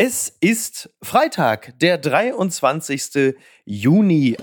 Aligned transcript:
Es 0.00 0.32
ist 0.38 0.90
Freitag, 1.02 1.76
der 1.80 1.98
23. 1.98 3.34
Juni. 3.64 4.36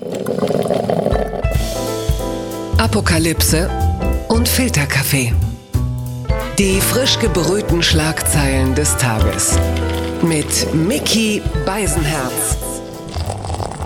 Apokalypse 2.77 3.69
und 4.27 4.49
Filterkaffee. 4.49 5.31
Die 6.59 6.81
frisch 6.81 7.17
gebrühten 7.19 7.81
Schlagzeilen 7.81 8.75
des 8.75 8.97
Tages. 8.97 9.57
Mit 10.21 10.73
Mickey 10.73 11.41
Beisenherz. 11.65 12.64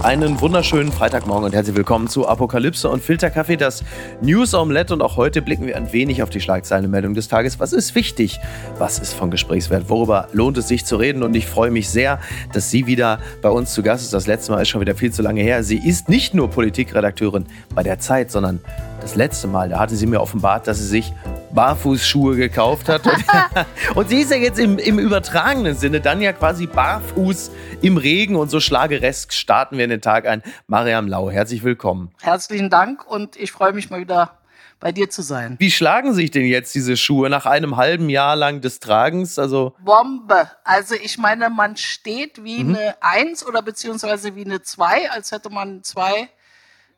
Einen 0.01 0.39
wunderschönen 0.39 0.93
Freitagmorgen 0.93 1.43
und 1.43 1.53
herzlich 1.53 1.75
willkommen 1.75 2.07
zu 2.07 2.25
Apokalypse 2.25 2.89
und 2.89 3.03
Filterkaffee, 3.03 3.57
das 3.57 3.83
News 4.21 4.53
Omelette. 4.53 4.93
Und 4.93 5.01
auch 5.01 5.17
heute 5.17 5.41
blicken 5.41 5.67
wir 5.67 5.75
ein 5.75 5.91
wenig 5.91 6.23
auf 6.23 6.29
die 6.29 6.39
Schlagzeilenmeldung 6.39 7.15
des 7.15 7.27
Tages. 7.27 7.59
Was 7.59 7.73
ist 7.73 7.95
wichtig? 7.95 8.39
Was 8.77 8.97
ist 8.97 9.13
von 9.13 9.29
Gesprächswert? 9.29 9.89
Worüber 9.89 10.29
lohnt 10.31 10.57
es 10.57 10.69
sich 10.69 10.85
zu 10.85 10.95
reden? 10.95 11.21
Und 11.21 11.35
ich 11.35 11.47
freue 11.47 11.69
mich 11.69 11.89
sehr, 11.89 12.19
dass 12.53 12.71
sie 12.71 12.87
wieder 12.87 13.19
bei 13.41 13.49
uns 13.49 13.73
zu 13.73 13.83
Gast 13.83 14.05
ist. 14.05 14.13
Das 14.13 14.25
letzte 14.25 14.53
Mal 14.53 14.61
ist 14.61 14.69
schon 14.69 14.79
wieder 14.79 14.95
viel 14.95 15.11
zu 15.11 15.21
lange 15.21 15.41
her. 15.41 15.63
Sie 15.63 15.77
ist 15.77 16.07
nicht 16.07 16.33
nur 16.33 16.49
Politikredakteurin 16.49 17.45
bei 17.75 17.83
der 17.83 17.99
Zeit, 17.99 18.31
sondern 18.31 18.61
das 19.01 19.15
letzte 19.15 19.47
Mal, 19.47 19.69
da 19.69 19.79
hatte 19.79 19.95
sie 19.95 20.05
mir 20.05 20.21
offenbart, 20.21 20.67
dass 20.67 20.77
sie 20.77 20.87
sich 20.87 21.13
Barfußschuhe 21.53 22.35
gekauft 22.35 22.89
hat. 22.89 23.05
Und, 23.05 23.25
und, 23.95 24.09
sie 24.09 24.21
ist 24.21 24.31
ja 24.31 24.37
jetzt 24.37 24.59
im, 24.59 24.77
im 24.77 24.99
übertragenen 24.99 25.75
Sinne 25.75 26.01
dann 26.01 26.21
ja 26.21 26.33
quasi 26.33 26.67
barfuß 26.67 27.51
im 27.81 27.97
Regen 27.97 28.35
und 28.35 28.49
so 28.49 28.59
schlageresk 28.59 29.33
starten 29.33 29.77
wir 29.77 29.83
in 29.85 29.89
den 29.89 30.01
Tag 30.01 30.27
ein. 30.27 30.43
Mariam 30.67 31.07
Lau, 31.07 31.31
herzlich 31.31 31.63
willkommen. 31.63 32.11
Herzlichen 32.21 32.69
Dank 32.69 33.09
und 33.09 33.35
ich 33.35 33.51
freue 33.51 33.73
mich 33.73 33.89
mal 33.89 33.99
wieder 33.99 34.37
bei 34.79 34.91
dir 34.91 35.09
zu 35.09 35.21
sein. 35.21 35.55
Wie 35.59 35.71
schlagen 35.71 36.13
sich 36.13 36.31
denn 36.31 36.45
jetzt 36.45 36.73
diese 36.75 36.95
Schuhe 36.95 37.29
nach 37.29 37.45
einem 37.45 37.75
halben 37.75 38.09
Jahr 38.09 38.35
lang 38.35 38.61
des 38.61 38.79
Tragens? 38.79 39.37
Also 39.37 39.73
Bombe. 39.83 40.49
Also 40.63 40.95
ich 40.95 41.17
meine, 41.17 41.49
man 41.49 41.75
steht 41.75 42.43
wie 42.43 42.63
mhm. 42.63 42.75
eine 42.75 42.95
Eins 43.01 43.45
oder 43.45 43.61
beziehungsweise 43.61 44.35
wie 44.35 44.45
eine 44.45 44.61
Zwei, 44.61 45.09
als 45.11 45.31
hätte 45.31 45.49
man 45.49 45.83
zwei 45.83 46.29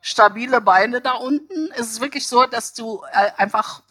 stabile 0.02 0.60
Beine 0.60 1.00
da 1.00 1.12
unten. 1.12 1.70
Es 1.72 1.92
ist 1.92 2.00
wirklich 2.02 2.26
so, 2.28 2.44
dass 2.44 2.74
du 2.74 3.02
äh, 3.12 3.30
einfach 3.38 3.82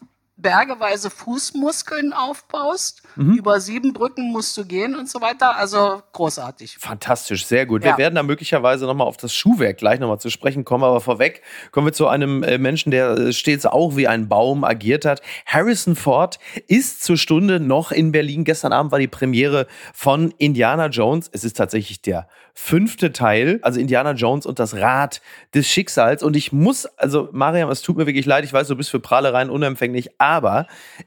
bergeweise 0.42 1.08
Fußmuskeln 1.08 2.12
aufbaust. 2.12 3.02
Mhm. 3.16 3.34
Über 3.34 3.60
sieben 3.60 3.92
Brücken 3.92 4.32
musst 4.32 4.56
du 4.56 4.64
gehen 4.64 4.94
und 4.94 5.08
so 5.08 5.20
weiter. 5.20 5.56
Also 5.56 6.02
großartig. 6.12 6.78
Fantastisch, 6.78 7.46
sehr 7.46 7.64
gut. 7.64 7.84
Ja. 7.84 7.92
Wir 7.92 7.98
werden 7.98 8.16
da 8.16 8.22
möglicherweise 8.22 8.86
nochmal 8.86 9.06
auf 9.06 9.16
das 9.16 9.32
Schuhwerk 9.34 9.78
gleich 9.78 10.00
nochmal 10.00 10.18
zu 10.18 10.30
sprechen 10.30 10.64
kommen. 10.64 10.84
Aber 10.84 11.00
vorweg 11.00 11.42
kommen 11.70 11.86
wir 11.86 11.92
zu 11.92 12.08
einem 12.08 12.42
äh, 12.42 12.58
Menschen, 12.58 12.90
der 12.90 13.10
äh, 13.12 13.32
stets 13.32 13.64
auch 13.64 13.96
wie 13.96 14.08
ein 14.08 14.28
Baum 14.28 14.64
agiert 14.64 15.04
hat. 15.04 15.22
Harrison 15.46 15.94
Ford 15.94 16.38
ist 16.66 17.04
zur 17.04 17.16
Stunde 17.16 17.60
noch 17.60 17.92
in 17.92 18.12
Berlin. 18.12 18.44
Gestern 18.44 18.72
Abend 18.72 18.92
war 18.92 18.98
die 18.98 19.08
Premiere 19.08 19.66
von 19.94 20.34
Indiana 20.38 20.86
Jones. 20.88 21.30
Es 21.32 21.44
ist 21.44 21.56
tatsächlich 21.56 22.02
der 22.02 22.26
fünfte 22.54 23.12
Teil, 23.12 23.60
also 23.62 23.80
Indiana 23.80 24.12
Jones 24.12 24.44
und 24.44 24.58
das 24.58 24.74
Rad 24.74 25.22
des 25.54 25.68
Schicksals. 25.68 26.22
Und 26.22 26.36
ich 26.36 26.52
muss, 26.52 26.84
also 26.98 27.28
Mariam, 27.32 27.70
es 27.70 27.80
tut 27.80 27.96
mir 27.96 28.06
wirklich 28.06 28.26
leid, 28.26 28.44
ich 28.44 28.52
weiß, 28.52 28.68
du 28.68 28.76
bist 28.76 28.90
für 28.90 29.00
Prahlereien 29.00 29.48
unempfänglich, 29.48 30.10
aber 30.18 30.31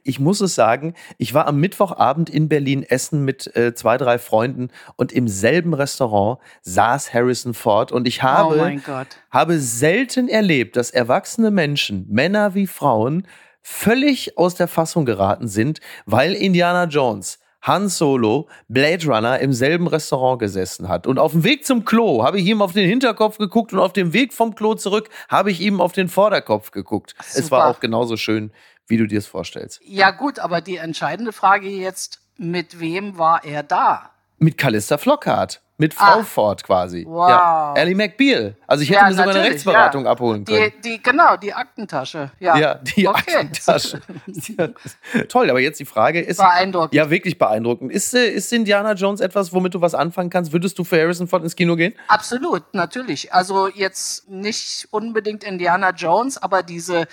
ich 0.04 0.20
muss 0.20 0.42
es 0.42 0.56
sagen, 0.56 0.94
ich 1.18 1.34
war 1.34 1.48
am 1.48 1.60
Mittwochabend 1.60 2.30
in 2.30 2.50
Berlin 2.50 2.84
essen 2.84 3.26
mit 3.26 3.56
äh, 3.56 3.74
zwei, 3.74 3.98
drei 3.98 4.20
Freunden 4.20 4.70
und 4.96 5.12
im 5.12 5.28
selben 5.28 5.74
Restaurant 5.74 6.40
saß 6.62 7.14
Harrison 7.14 7.54
Ford 7.54 7.92
und 7.92 8.08
ich 8.08 8.22
habe, 8.24 8.80
oh 8.80 9.04
habe 9.32 9.60
selten 9.60 10.28
erlebt, 10.28 10.76
dass 10.76 10.92
erwachsene 10.92 11.52
Menschen, 11.52 12.06
Männer 12.10 12.56
wie 12.56 12.68
Frauen, 12.68 13.28
völlig 13.62 14.38
aus 14.38 14.56
der 14.56 14.68
Fassung 14.68 15.06
geraten 15.06 15.48
sind, 15.48 15.80
weil 16.06 16.34
Indiana 16.34 16.86
Jones 16.86 17.40
Han 17.66 17.90
Solo, 17.90 18.48
Blade 18.68 19.08
Runner 19.08 19.40
im 19.40 19.52
selben 19.52 19.88
Restaurant 19.88 20.40
gesessen 20.40 20.88
hat. 20.88 21.08
Und 21.08 21.18
auf 21.18 21.32
dem 21.32 21.44
Weg 21.44 21.66
zum 21.66 21.84
Klo 21.84 22.24
habe 22.24 22.40
ich 22.40 22.46
ihm 22.46 22.62
auf 22.62 22.74
den 22.74 22.88
Hinterkopf 22.88 23.40
geguckt 23.40 23.74
und 23.74 23.80
auf 23.80 23.92
dem 23.92 24.14
Weg 24.14 24.34
vom 24.34 24.54
Klo 24.54 24.76
zurück 24.76 25.10
habe 25.30 25.50
ich 25.50 25.62
ihm 25.62 25.82
auf 25.82 25.92
den 25.92 26.08
Vorderkopf 26.08 26.70
geguckt. 26.70 27.16
Super. 27.18 27.40
Es 27.40 27.52
war 27.52 27.68
auch 27.68 27.80
genauso 27.80 28.18
schön, 28.18 28.52
wie 28.88 28.98
du 28.98 29.08
dir 29.08 29.20
es 29.20 29.28
vorstellst. 29.28 29.82
Ja 29.84 30.12
gut, 30.12 30.40
aber 30.40 30.62
die 30.62 30.78
entscheidende 30.78 31.32
Frage 31.32 31.68
jetzt, 31.68 32.20
mit 32.38 32.80
wem 32.80 33.18
war 33.18 33.44
er 33.44 33.64
da? 33.64 34.12
Mit 34.38 34.58
Callista 34.58 34.98
Flockhart. 34.98 35.62
Mit 35.78 35.94
Frau 35.94 36.20
ah, 36.20 36.24
Ford 36.24 36.64
quasi. 36.64 37.04
Wow. 37.06 37.30
Ja. 37.30 37.74
Ellie 37.76 37.96
McBeal. 37.96 38.56
Also 38.66 38.84
ich 38.84 38.90
hätte 38.90 39.02
ja, 39.02 39.08
mir 39.10 39.14
sogar 39.14 39.36
eine 39.36 39.44
Rechtsberatung 39.44 40.06
ja. 40.06 40.12
abholen 40.12 40.46
können. 40.46 40.72
Die, 40.82 40.90
die, 40.90 41.04
genau, 41.04 41.36
die 41.36 41.54
Aktentasche. 41.54 42.32
Ja, 42.40 42.58
ja 42.58 42.76
die 42.76 43.06
okay. 43.06 43.36
Aktentasche. 43.36 44.00
Toll, 45.28 45.50
aber 45.50 45.60
jetzt 45.60 45.78
die 45.82 45.86
Frage 45.86 46.22
ist. 46.22 46.38
Beeindruckend. 46.38 46.94
Ja, 46.94 47.10
wirklich 47.10 47.38
beeindruckend. 47.38 47.92
Ist, 47.92 48.14
äh, 48.14 48.26
ist 48.28 48.54
Indiana 48.54 48.94
Jones 48.94 49.20
etwas, 49.20 49.52
womit 49.52 49.74
du 49.74 49.82
was 49.82 49.96
anfangen 49.96 50.30
kannst? 50.30 50.54
Würdest 50.54 50.80
du 50.80 50.86
für 50.86 50.98
Harrison 50.98 51.28
Ford 51.28 51.44
ins 51.44 51.58
Kino 51.58 51.76
gehen? 51.76 51.94
Absolut, 52.08 52.74
natürlich. 52.74 53.34
Also 53.34 53.68
jetzt 53.68 54.30
nicht 54.30 54.88
unbedingt 54.92 55.44
Indiana 55.44 55.90
Jones, 55.90 56.42
aber 56.42 56.64
diese 56.64 57.06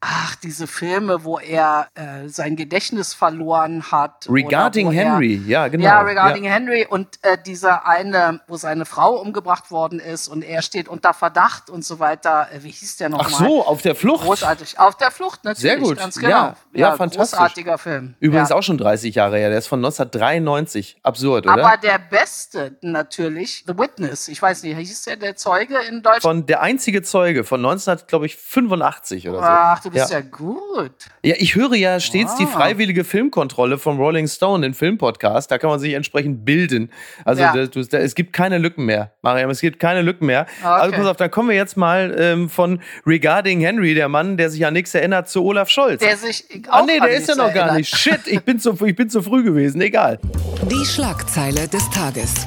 ach, 0.00 0.36
diese 0.36 0.66
Filme, 0.66 1.24
wo 1.24 1.38
er 1.38 1.88
äh, 1.94 2.28
sein 2.28 2.54
Gedächtnis 2.56 3.14
verloren 3.14 3.90
hat. 3.90 4.26
Regarding 4.28 4.90
Henry, 4.90 5.42
er, 5.44 5.48
ja, 5.48 5.68
genau. 5.68 5.84
Ja, 5.84 6.00
Regarding 6.02 6.44
ja. 6.44 6.52
Henry 6.52 6.86
und 6.88 7.18
äh, 7.22 7.36
dieser 7.44 7.86
eine, 7.86 8.40
wo 8.46 8.56
seine 8.56 8.84
Frau 8.84 9.16
umgebracht 9.16 9.70
worden 9.70 9.98
ist 9.98 10.28
und 10.28 10.42
er 10.42 10.62
steht 10.62 10.88
unter 10.88 11.14
Verdacht 11.14 11.68
und 11.68 11.84
so 11.84 11.98
weiter. 11.98 12.48
Äh, 12.52 12.62
wie 12.62 12.70
hieß 12.70 12.98
der 12.98 13.08
nochmal? 13.08 13.26
Ach 13.32 13.38
so, 13.38 13.66
auf 13.66 13.82
der 13.82 13.96
Flucht. 13.96 14.24
Großartig. 14.24 14.78
Auf 14.78 14.96
der 14.96 15.10
Flucht, 15.10 15.44
natürlich. 15.44 15.62
Sehr 15.62 15.78
gut. 15.78 15.98
Ganz 15.98 16.16
genau. 16.16 16.30
Ja, 16.30 16.56
ja, 16.72 16.90
ja 16.90 16.96
fantastisch. 16.96 17.36
Großartiger 17.38 17.78
Film. 17.78 18.14
Übrigens 18.20 18.50
ja. 18.50 18.56
auch 18.56 18.62
schon 18.62 18.78
30 18.78 19.16
Jahre 19.16 19.38
her. 19.38 19.48
Der 19.48 19.58
ist 19.58 19.66
von 19.66 19.80
1993. 19.80 20.98
Absurd, 21.02 21.46
oder? 21.46 21.64
Aber 21.64 21.76
der 21.76 21.98
beste 21.98 22.76
natürlich, 22.82 23.64
The 23.66 23.76
Witness. 23.76 24.28
Ich 24.28 24.40
weiß 24.40 24.62
nicht, 24.62 24.76
hieß 24.76 25.02
der 25.02 25.16
der 25.16 25.36
Zeuge 25.36 25.76
in 25.88 26.02
Deutschland? 26.02 26.22
Von 26.22 26.46
der 26.46 26.62
einzige 26.62 27.02
Zeuge 27.02 27.42
von 27.42 27.60
1985 27.64 29.28
oder 29.28 29.38
so. 29.38 29.44
Ach, 29.44 29.87
du 29.88 29.94
bist 29.94 30.10
ja, 30.10 30.18
ja 30.18 30.24
gut. 30.24 30.92
Ja, 31.22 31.34
ich 31.38 31.54
höre 31.54 31.74
ja 31.74 32.00
stets 32.00 32.32
wow. 32.32 32.38
die 32.38 32.46
freiwillige 32.46 33.04
Filmkontrolle 33.04 33.78
vom 33.78 33.98
Rolling 33.98 34.28
Stone, 34.28 34.66
den 34.66 34.74
Filmpodcast. 34.74 35.50
Da 35.50 35.58
kann 35.58 35.70
man 35.70 35.78
sich 35.78 35.94
entsprechend 35.94 36.44
bilden. 36.44 36.90
Also 37.24 37.42
ja. 37.42 37.52
da, 37.52 37.66
da, 37.66 37.98
es 37.98 38.14
gibt 38.14 38.32
keine 38.32 38.58
Lücken 38.58 38.84
mehr, 38.84 39.12
Mariam. 39.22 39.50
Es 39.50 39.60
gibt 39.60 39.80
keine 39.80 40.02
Lücken 40.02 40.26
mehr. 40.26 40.46
Okay. 40.60 40.68
Also 40.68 40.96
pass 40.96 41.06
auf, 41.06 41.16
dann 41.16 41.30
kommen 41.30 41.48
wir 41.48 41.56
jetzt 41.56 41.76
mal 41.76 42.14
ähm, 42.18 42.48
von 42.48 42.80
Regarding 43.06 43.60
Henry, 43.60 43.94
der 43.94 44.08
Mann, 44.08 44.36
der 44.36 44.50
sich 44.50 44.64
an 44.64 44.74
nichts 44.74 44.94
erinnert, 44.94 45.28
zu 45.28 45.44
Olaf 45.44 45.68
Scholz. 45.68 46.00
Der 46.00 46.16
sich 46.16 46.44
auch 46.68 46.78
Ah 46.78 46.82
nee, 46.82 47.00
der 47.00 47.10
ist 47.10 47.28
ja 47.28 47.34
noch 47.34 47.52
gar 47.52 47.74
nicht. 47.74 47.94
Shit, 47.94 48.26
ich 48.26 48.40
bin, 48.40 48.58
zu, 48.58 48.76
ich 48.84 48.96
bin 48.96 49.10
zu 49.10 49.22
früh 49.22 49.42
gewesen. 49.42 49.80
Egal. 49.80 50.18
Die 50.70 50.84
Schlagzeile 50.84 51.68
des 51.68 51.88
Tages. 51.90 52.46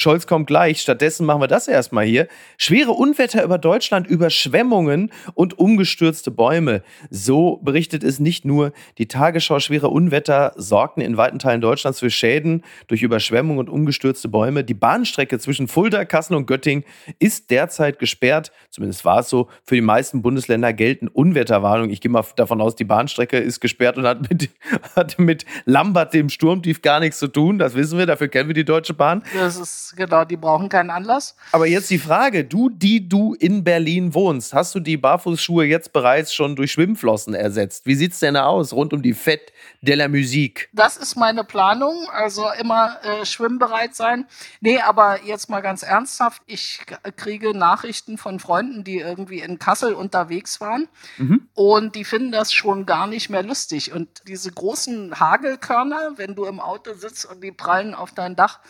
Scholz 0.00 0.26
kommt 0.26 0.46
gleich. 0.46 0.80
Stattdessen 0.80 1.26
machen 1.26 1.42
wir 1.42 1.46
das 1.46 1.68
erstmal 1.68 2.06
hier. 2.06 2.26
Schwere 2.56 2.92
Unwetter 2.92 3.44
über 3.44 3.58
Deutschland, 3.58 4.06
Überschwemmungen 4.06 5.12
und 5.34 5.58
umgestürzte 5.58 6.30
Bäume. 6.30 6.82
So 7.10 7.58
berichtet 7.58 8.02
es 8.02 8.18
nicht 8.18 8.44
nur 8.44 8.72
die 8.96 9.08
Tagesschau. 9.08 9.60
Schwere 9.60 9.88
Unwetter 9.88 10.52
sorgten 10.56 11.02
in 11.02 11.16
weiten 11.16 11.38
Teilen 11.38 11.60
Deutschlands 11.60 12.00
für 12.00 12.10
Schäden 12.10 12.64
durch 12.86 13.02
Überschwemmungen 13.02 13.58
und 13.58 13.68
umgestürzte 13.68 14.28
Bäume. 14.28 14.64
Die 14.64 14.74
Bahnstrecke 14.74 15.38
zwischen 15.38 15.68
Fulda, 15.68 16.06
Kassel 16.06 16.36
und 16.36 16.46
Göttingen 16.46 16.84
ist 17.18 17.50
derzeit 17.50 17.98
gesperrt. 17.98 18.52
Zumindest 18.70 19.04
war 19.04 19.20
es 19.20 19.28
so. 19.28 19.48
Für 19.64 19.74
die 19.74 19.82
meisten 19.82 20.22
Bundesländer 20.22 20.72
gelten 20.72 21.08
Unwetterwarnungen. 21.08 21.90
Ich 21.90 22.00
gehe 22.00 22.10
mal 22.10 22.24
davon 22.36 22.62
aus, 22.62 22.74
die 22.74 22.84
Bahnstrecke 22.84 23.36
ist 23.36 23.60
gesperrt 23.60 23.98
und 23.98 24.06
hat 24.06 24.30
mit, 24.30 24.48
hat 24.96 25.18
mit 25.18 25.44
Lambert, 25.66 26.14
dem 26.14 26.30
Sturmtief, 26.30 26.80
gar 26.80 27.00
nichts 27.00 27.18
zu 27.18 27.28
tun. 27.28 27.58
Das 27.58 27.74
wissen 27.74 27.98
wir. 27.98 28.06
Dafür 28.06 28.28
kennen 28.28 28.48
wir 28.48 28.54
die 28.54 28.64
Deutsche 28.64 28.94
Bahn. 28.94 29.22
Das 29.34 29.56
ist 29.56 29.89
genau, 29.96 30.24
die 30.24 30.36
brauchen 30.36 30.68
keinen 30.68 30.90
Anlass. 30.90 31.34
Aber 31.52 31.66
jetzt 31.66 31.90
die 31.90 31.98
Frage, 31.98 32.44
du, 32.44 32.70
die 32.70 33.08
du 33.08 33.34
in 33.34 33.64
Berlin 33.64 34.14
wohnst, 34.14 34.54
hast 34.54 34.74
du 34.74 34.80
die 34.80 34.96
Barfußschuhe 34.96 35.64
jetzt 35.64 35.92
bereits 35.92 36.34
schon 36.34 36.56
durch 36.56 36.72
Schwimmflossen 36.72 37.34
ersetzt? 37.34 37.86
Wie 37.86 37.94
sieht 37.94 38.12
es 38.12 38.20
denn 38.20 38.36
aus 38.36 38.72
rund 38.72 38.92
um 38.92 39.02
die 39.02 39.14
Fête 39.14 39.52
de 39.82 39.94
la 39.94 40.08
Musique? 40.08 40.68
Das 40.72 40.96
ist 40.96 41.16
meine 41.16 41.44
Planung, 41.44 42.08
also 42.10 42.46
immer 42.60 42.98
äh, 43.02 43.24
schwimmbereit 43.24 43.94
sein. 43.94 44.26
Nee, 44.60 44.78
aber 44.78 45.24
jetzt 45.24 45.48
mal 45.48 45.60
ganz 45.60 45.82
ernsthaft, 45.82 46.42
ich 46.46 46.80
kriege 47.16 47.56
Nachrichten 47.56 48.18
von 48.18 48.38
Freunden, 48.40 48.84
die 48.84 48.98
irgendwie 48.98 49.40
in 49.40 49.58
Kassel 49.58 49.94
unterwegs 49.94 50.60
waren 50.60 50.88
mhm. 51.18 51.48
und 51.54 51.94
die 51.94 52.04
finden 52.04 52.32
das 52.32 52.52
schon 52.52 52.86
gar 52.86 53.06
nicht 53.06 53.30
mehr 53.30 53.42
lustig. 53.42 53.92
Und 53.92 54.22
diese 54.26 54.50
großen 54.50 55.18
Hagelkörner, 55.18 56.12
wenn 56.16 56.34
du 56.34 56.44
im 56.44 56.60
Auto 56.60 56.94
sitzt 56.94 57.24
und 57.24 57.42
die 57.42 57.52
prallen 57.52 57.94
auf 57.94 58.12
dein 58.12 58.36
Dach, 58.36 58.60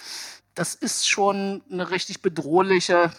das 0.55 0.75
ist 0.75 1.08
schon 1.08 1.62
eine 1.70 1.91
richtig 1.91 2.23
bedrohliche 2.23 3.12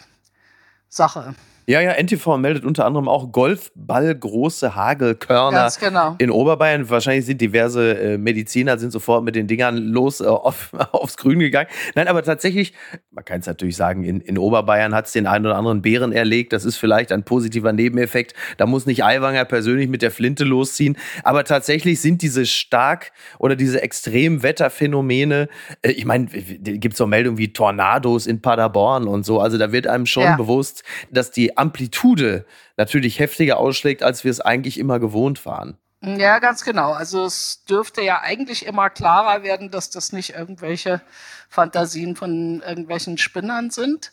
Sache. 0.88 1.34
Ja, 1.66 1.80
ja, 1.80 1.92
NTV 1.92 2.38
meldet 2.38 2.64
unter 2.64 2.84
anderem 2.86 3.08
auch 3.08 3.30
Golfballgroße 3.32 4.74
Hagelkörner 4.74 5.56
Ganz 5.58 5.78
genau. 5.78 6.16
in 6.18 6.30
Oberbayern. 6.30 6.90
Wahrscheinlich 6.90 7.24
sind 7.26 7.40
diverse 7.40 7.98
äh, 7.98 8.18
Mediziner 8.18 8.78
sind 8.78 8.90
sofort 8.90 9.24
mit 9.24 9.36
den 9.36 9.46
Dingern 9.46 9.76
los 9.76 10.20
äh, 10.20 10.24
auf, 10.26 10.70
aufs 10.92 11.16
Grün 11.16 11.38
gegangen. 11.38 11.68
Nein, 11.94 12.08
aber 12.08 12.22
tatsächlich, 12.22 12.72
man 13.10 13.24
kann 13.24 13.40
es 13.40 13.46
natürlich 13.46 13.76
sagen, 13.76 14.02
in, 14.04 14.20
in 14.20 14.38
Oberbayern 14.38 14.94
hat 14.94 15.06
es 15.06 15.12
den 15.12 15.26
einen 15.26 15.46
oder 15.46 15.56
anderen 15.56 15.82
Bären 15.82 16.12
erlegt. 16.12 16.52
Das 16.52 16.64
ist 16.64 16.76
vielleicht 16.76 17.12
ein 17.12 17.22
positiver 17.22 17.72
Nebeneffekt. 17.72 18.34
Da 18.56 18.66
muss 18.66 18.86
nicht 18.86 19.04
Aiwanger 19.04 19.44
persönlich 19.44 19.88
mit 19.88 20.02
der 20.02 20.10
Flinte 20.10 20.44
losziehen. 20.44 20.96
Aber 21.22 21.44
tatsächlich 21.44 22.00
sind 22.00 22.22
diese 22.22 22.44
stark 22.46 23.12
oder 23.38 23.54
diese 23.56 23.82
Extremwetterphänomene, 23.82 25.48
äh, 25.82 25.90
ich 25.92 26.04
meine, 26.04 26.26
gibt 26.26 26.94
es 26.94 26.98
so 26.98 27.06
Meldungen 27.06 27.38
wie 27.38 27.52
Tornados 27.52 28.26
in 28.26 28.40
Paderborn 28.42 29.06
und 29.06 29.24
so. 29.24 29.40
Also 29.40 29.58
da 29.58 29.72
wird 29.72 29.86
einem 29.86 30.06
schon 30.06 30.22
Ja. 30.24 30.36
bewusst, 30.36 30.82
dass 31.10 31.30
die 31.30 31.51
Amplitude 31.56 32.44
natürlich 32.76 33.18
heftiger 33.18 33.58
ausschlägt, 33.58 34.02
als 34.02 34.24
wir 34.24 34.30
es 34.30 34.40
eigentlich 34.40 34.78
immer 34.78 34.98
gewohnt 34.98 35.44
waren. 35.46 35.76
Ja, 36.04 36.40
ganz 36.40 36.64
genau. 36.64 36.92
Also 36.92 37.24
es 37.24 37.64
dürfte 37.64 38.02
ja 38.02 38.20
eigentlich 38.20 38.66
immer 38.66 38.90
klarer 38.90 39.44
werden, 39.44 39.70
dass 39.70 39.88
das 39.88 40.12
nicht 40.12 40.30
irgendwelche 40.34 41.00
Fantasien 41.48 42.16
von 42.16 42.60
irgendwelchen 42.60 43.18
Spinnern 43.18 43.70
sind. 43.70 44.12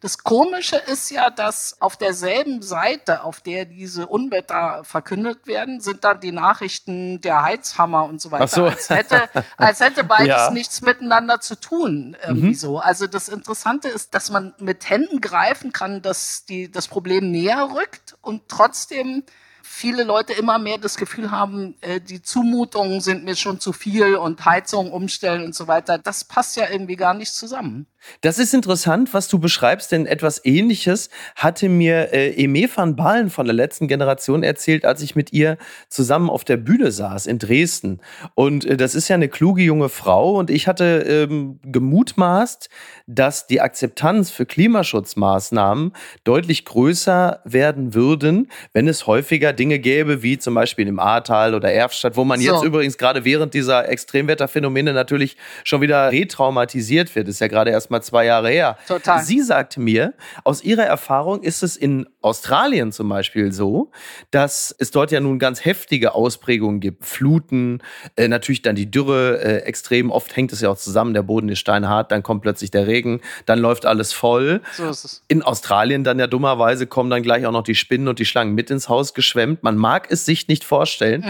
Das 0.00 0.18
Komische 0.18 0.76
ist 0.76 1.10
ja, 1.10 1.28
dass 1.28 1.80
auf 1.80 1.96
derselben 1.96 2.62
Seite, 2.62 3.24
auf 3.24 3.40
der 3.40 3.64
diese 3.64 4.06
Unwetter 4.06 4.82
verkündet 4.84 5.46
werden, 5.48 5.80
sind 5.80 6.04
dann 6.04 6.20
die 6.20 6.30
Nachrichten 6.30 7.20
der 7.20 7.42
Heizhammer 7.42 8.04
und 8.04 8.20
so 8.20 8.30
weiter. 8.30 8.46
So. 8.46 8.64
Als 8.66 8.90
hätte, 8.90 9.28
als 9.56 9.80
hätte 9.80 10.04
beides 10.04 10.28
Ja. 10.28 10.50
nichts 10.50 10.82
miteinander 10.82 11.40
zu 11.40 11.56
tun, 11.58 12.16
irgendwie 12.24 12.54
so. 12.54 12.78
Also 12.78 13.08
das 13.08 13.28
Interessante 13.28 13.88
ist, 13.88 14.14
dass 14.14 14.30
man 14.30 14.54
mit 14.58 14.88
Händen 14.88 15.20
greifen 15.20 15.72
kann, 15.72 16.00
dass 16.00 16.44
die, 16.44 16.70
das 16.70 16.86
Problem 16.86 17.32
näher 17.32 17.68
rückt 17.74 18.16
und 18.20 18.48
trotzdem 18.48 19.24
viele 19.62 20.02
Leute 20.02 20.32
immer 20.32 20.58
mehr 20.58 20.78
das 20.78 20.96
Gefühl 20.96 21.30
haben, 21.30 21.74
äh, 21.82 22.00
die 22.00 22.22
Zumutungen 22.22 23.00
sind 23.00 23.24
mir 23.24 23.36
schon 23.36 23.60
zu 23.60 23.72
viel 23.72 24.16
und 24.16 24.44
Heizung 24.44 24.92
umstellen 24.92 25.44
und 25.44 25.54
so 25.54 25.68
weiter. 25.68 25.98
Das 25.98 26.24
passt 26.24 26.56
ja 26.56 26.68
irgendwie 26.70 26.96
gar 26.96 27.14
nicht 27.14 27.34
zusammen. 27.34 27.86
Das 28.20 28.38
ist 28.38 28.54
interessant, 28.54 29.12
was 29.12 29.28
du 29.28 29.38
beschreibst, 29.38 29.92
denn 29.92 30.06
etwas 30.06 30.44
Ähnliches 30.44 31.10
hatte 31.36 31.68
mir 31.68 32.12
äh, 32.12 32.42
Eme 32.42 32.68
van 32.74 32.96
Balen 32.96 33.30
von 33.30 33.46
der 33.46 33.54
letzten 33.54 33.88
Generation 33.88 34.42
erzählt, 34.42 34.84
als 34.84 35.02
ich 35.02 35.16
mit 35.16 35.32
ihr 35.32 35.58
zusammen 35.88 36.30
auf 36.30 36.44
der 36.44 36.56
Bühne 36.56 36.90
saß 36.90 37.26
in 37.26 37.38
Dresden. 37.38 38.00
Und 38.34 38.64
äh, 38.64 38.76
das 38.76 38.94
ist 38.94 39.08
ja 39.08 39.14
eine 39.14 39.28
kluge 39.28 39.62
junge 39.62 39.88
Frau 39.88 40.36
und 40.36 40.50
ich 40.50 40.66
hatte 40.68 41.28
ähm, 41.30 41.58
gemutmaßt, 41.64 42.68
dass 43.06 43.46
die 43.46 43.60
Akzeptanz 43.60 44.30
für 44.30 44.46
Klimaschutzmaßnahmen 44.46 45.92
deutlich 46.24 46.64
größer 46.64 47.40
werden 47.44 47.94
würden, 47.94 48.50
wenn 48.72 48.88
es 48.88 49.06
häufiger 49.06 49.52
Dinge 49.52 49.78
gäbe, 49.78 50.22
wie 50.22 50.38
zum 50.38 50.54
Beispiel 50.54 50.86
im 50.86 50.98
Ahrtal 51.00 51.54
oder 51.54 51.72
Erfstadt, 51.72 52.16
wo 52.16 52.24
man 52.24 52.40
So. 52.40 52.52
jetzt 52.52 52.64
übrigens 52.64 52.98
gerade 52.98 53.24
während 53.24 53.54
dieser 53.54 53.88
Extremwetterphänomene 53.88 54.92
natürlich 54.92 55.36
schon 55.64 55.80
wieder 55.80 56.10
retraumatisiert 56.12 57.14
wird. 57.14 57.28
ist 57.28 57.40
ja 57.40 57.48
gerade 57.48 57.70
erst 57.70 57.87
mal 57.90 58.02
zwei 58.02 58.24
Jahre 58.24 58.50
her. 58.50 58.78
Total. 58.86 59.22
Sie 59.22 59.40
sagte 59.40 59.80
mir, 59.80 60.14
aus 60.44 60.62
ihrer 60.62 60.84
Erfahrung 60.84 61.42
ist 61.42 61.62
es 61.62 61.76
in 61.76 62.06
Australien 62.20 62.92
zum 62.92 63.08
Beispiel 63.08 63.52
so, 63.52 63.90
dass 64.30 64.74
es 64.78 64.90
dort 64.90 65.12
ja 65.12 65.20
nun 65.20 65.38
ganz 65.38 65.64
heftige 65.64 66.14
Ausprägungen 66.14 66.80
gibt. 66.80 67.06
Fluten, 67.06 67.82
äh, 68.16 68.28
natürlich 68.28 68.62
dann 68.62 68.76
die 68.76 68.90
Dürre 68.90 69.40
äh, 69.40 69.56
extrem. 69.62 70.10
Oft 70.10 70.34
hängt 70.36 70.52
es 70.52 70.60
ja 70.60 70.70
auch 70.70 70.76
zusammen, 70.76 71.14
der 71.14 71.22
Boden 71.22 71.48
ist 71.48 71.60
steinhart, 71.60 72.10
dann 72.10 72.22
kommt 72.22 72.42
plötzlich 72.42 72.70
der 72.70 72.86
Regen, 72.86 73.20
dann 73.46 73.58
läuft 73.58 73.86
alles 73.86 74.12
voll. 74.12 74.60
So 74.72 74.88
ist 74.88 75.04
es. 75.04 75.22
In 75.28 75.42
Australien 75.42 76.04
dann 76.04 76.18
ja 76.18 76.26
dummerweise 76.26 76.86
kommen 76.86 77.10
dann 77.10 77.22
gleich 77.22 77.46
auch 77.46 77.52
noch 77.52 77.62
die 77.62 77.74
Spinnen 77.74 78.08
und 78.08 78.18
die 78.18 78.26
Schlangen 78.26 78.54
mit 78.54 78.70
ins 78.70 78.88
Haus 78.88 79.14
geschwemmt. 79.14 79.62
Man 79.62 79.76
mag 79.76 80.10
es 80.10 80.24
sich 80.24 80.48
nicht 80.48 80.64
vorstellen. 80.64 81.24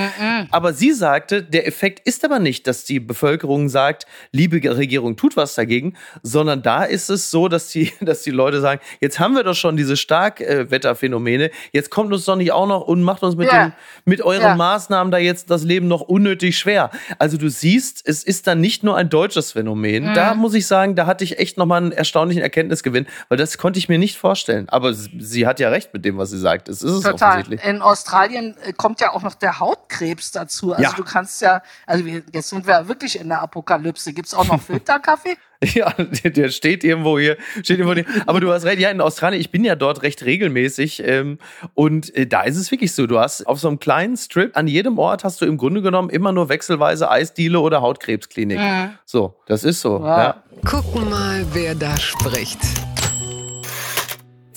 Aber 0.51 0.73
sie 0.73 0.93
sagte, 0.93 1.43
der 1.43 1.67
Effekt 1.67 2.07
ist 2.07 2.25
aber 2.25 2.39
nicht, 2.39 2.67
dass 2.67 2.85
die 2.85 3.01
Bevölkerung 3.01 3.69
sagt, 3.69 4.07
liebe 4.33 4.57
Regierung, 4.77 5.17
tut 5.17 5.37
was 5.37 5.55
dagegen, 5.55 5.95
sondern 6.23 6.48
da 6.57 6.85
ist 6.85 7.11
es 7.11 7.31
so, 7.31 7.49
dass 7.49 7.69
die, 7.69 7.93
dass 8.01 8.23
die 8.23 8.31
Leute 8.31 8.61
sagen, 8.61 8.81
jetzt 9.01 9.19
haben 9.21 9.35
wir 9.35 9.43
doch 9.45 9.55
schon 9.55 9.77
diese 9.77 9.97
Starkwetterphänomene, 9.97 11.51
jetzt 11.73 11.91
kommt 11.91 12.13
uns 12.13 12.25
doch 12.25 12.37
nicht 12.37 12.53
auch 12.53 12.67
noch 12.67 12.83
und 12.83 13.03
macht 13.03 13.23
uns 13.23 13.37
mit, 13.37 13.49
Ja. 13.51 13.67
den, 13.69 13.73
mit 14.05 14.23
euren 14.23 14.43
Ja. 14.43 14.55
Maßnahmen 14.55 15.11
da 15.11 15.19
jetzt 15.19 15.51
das 15.51 15.63
Leben 15.63 15.89
noch 15.89 16.01
unnötig 16.03 16.59
schwer. 16.59 16.91
Also 17.19 17.37
du 17.37 17.49
siehst, 17.49 18.03
es 18.07 18.25
ist 18.25 18.47
dann 18.47 18.61
nicht 18.61 18.83
nur 18.83 18.97
ein 18.97 19.09
deutsches 19.09 19.53
Phänomen. 19.53 20.15
Da 20.15 20.35
Mhm. 20.35 20.41
muss 20.41 20.55
ich 20.55 20.67
sagen, 20.67 20.95
da 20.97 21.07
hatte 21.07 21.25
ich 21.25 21.39
echt 21.39 21.57
nochmal 21.59 21.83
einen 21.83 21.93
erstaunlichen 21.93 22.43
Erkenntnisgewinn, 22.43 23.07
weil 23.29 23.39
das 23.39 23.59
konnte 23.59 23.79
ich 23.79 23.89
mir 23.89 23.99
nicht 23.99 24.17
vorstellen. 24.19 24.69
Aber 24.69 24.93
sie, 24.95 25.47
hat 25.47 25.61
ja 25.61 25.69
recht 25.71 25.93
mit 25.95 26.05
dem, 26.05 26.19
was 26.19 26.31
sie 26.31 26.39
sagt. 26.39 26.69
Es 26.69 26.83
ist 26.83 26.93
es 26.93 27.03
Total. 27.03 27.41
offensichtlich. 27.41 27.65
In 27.65 27.83
Australien 27.83 28.57
äh, 28.65 28.73
kommt 28.73 29.01
ja 29.01 29.13
auch 29.13 29.23
noch 29.23 29.35
der 29.35 29.61
Hautkrebs 29.61 30.33
dazu. 30.33 30.73
Also 30.73 30.83
Ja. 30.83 30.93
du 30.93 31.05
kannst 31.05 31.41
ja, 31.43 31.63
also 31.87 32.05
wir, 32.05 32.23
jetzt 32.33 32.49
sind 32.51 32.67
wir 32.67 32.89
wirklich 32.89 33.19
in 33.21 33.29
der 33.29 33.43
Apokalypse. 33.43 34.13
Gibt's 34.13 34.35
auch 34.35 34.47
noch 34.47 34.61
Filterkaffee? 34.69 35.37
Ja, 35.75 35.93
der, 35.93 36.51
steht 36.51 36.85
irgendwo 36.85 37.19
hier. 37.19 37.37
Steht 37.63 37.81
irgendwo 37.81 37.95
hier. 37.95 38.05
Aber 38.27 38.41
du 38.41 38.53
hast 38.53 38.65
recht, 38.65 38.81
ja, 38.81 38.91
in 38.91 39.01
Australien, 39.01 39.41
ich 39.41 39.51
bin 39.51 39.65
ja 39.65 39.75
dort 39.75 40.03
recht 40.03 40.25
regelmäßig. 40.25 41.03
Ähm, 41.05 41.39
und 41.75 42.15
äh, 42.15 42.27
da 42.27 42.43
ist 42.43 42.57
es 42.57 42.71
wirklich 42.71 42.93
so. 42.93 43.07
Du 43.07 43.19
hast 43.19 43.47
auf 43.47 43.59
so 43.59 43.69
einem 43.69 43.81
kleinen 43.81 44.17
Strip, 44.17 44.57
an 44.57 44.69
jedem 44.69 44.99
Ort 44.99 45.25
hast 45.25 45.41
du 45.41 45.47
im 45.47 45.57
Grunde 45.57 45.83
genommen 45.83 46.11
immer 46.11 46.33
nur 46.33 46.49
wechselweise 46.49 47.11
Eisdiele 47.11 47.61
oder 47.61 47.83
Hautkrebsklinik. 47.83 48.61
So, 49.05 49.37
das 49.47 49.65
ist 49.65 49.81
so. 49.81 49.99
Ja. 49.99 50.19
Ja. 50.19 50.43
Gucken 50.65 51.09
mal, 51.11 51.45
wer 51.53 51.75
da 51.75 51.97
spricht. 51.99 52.59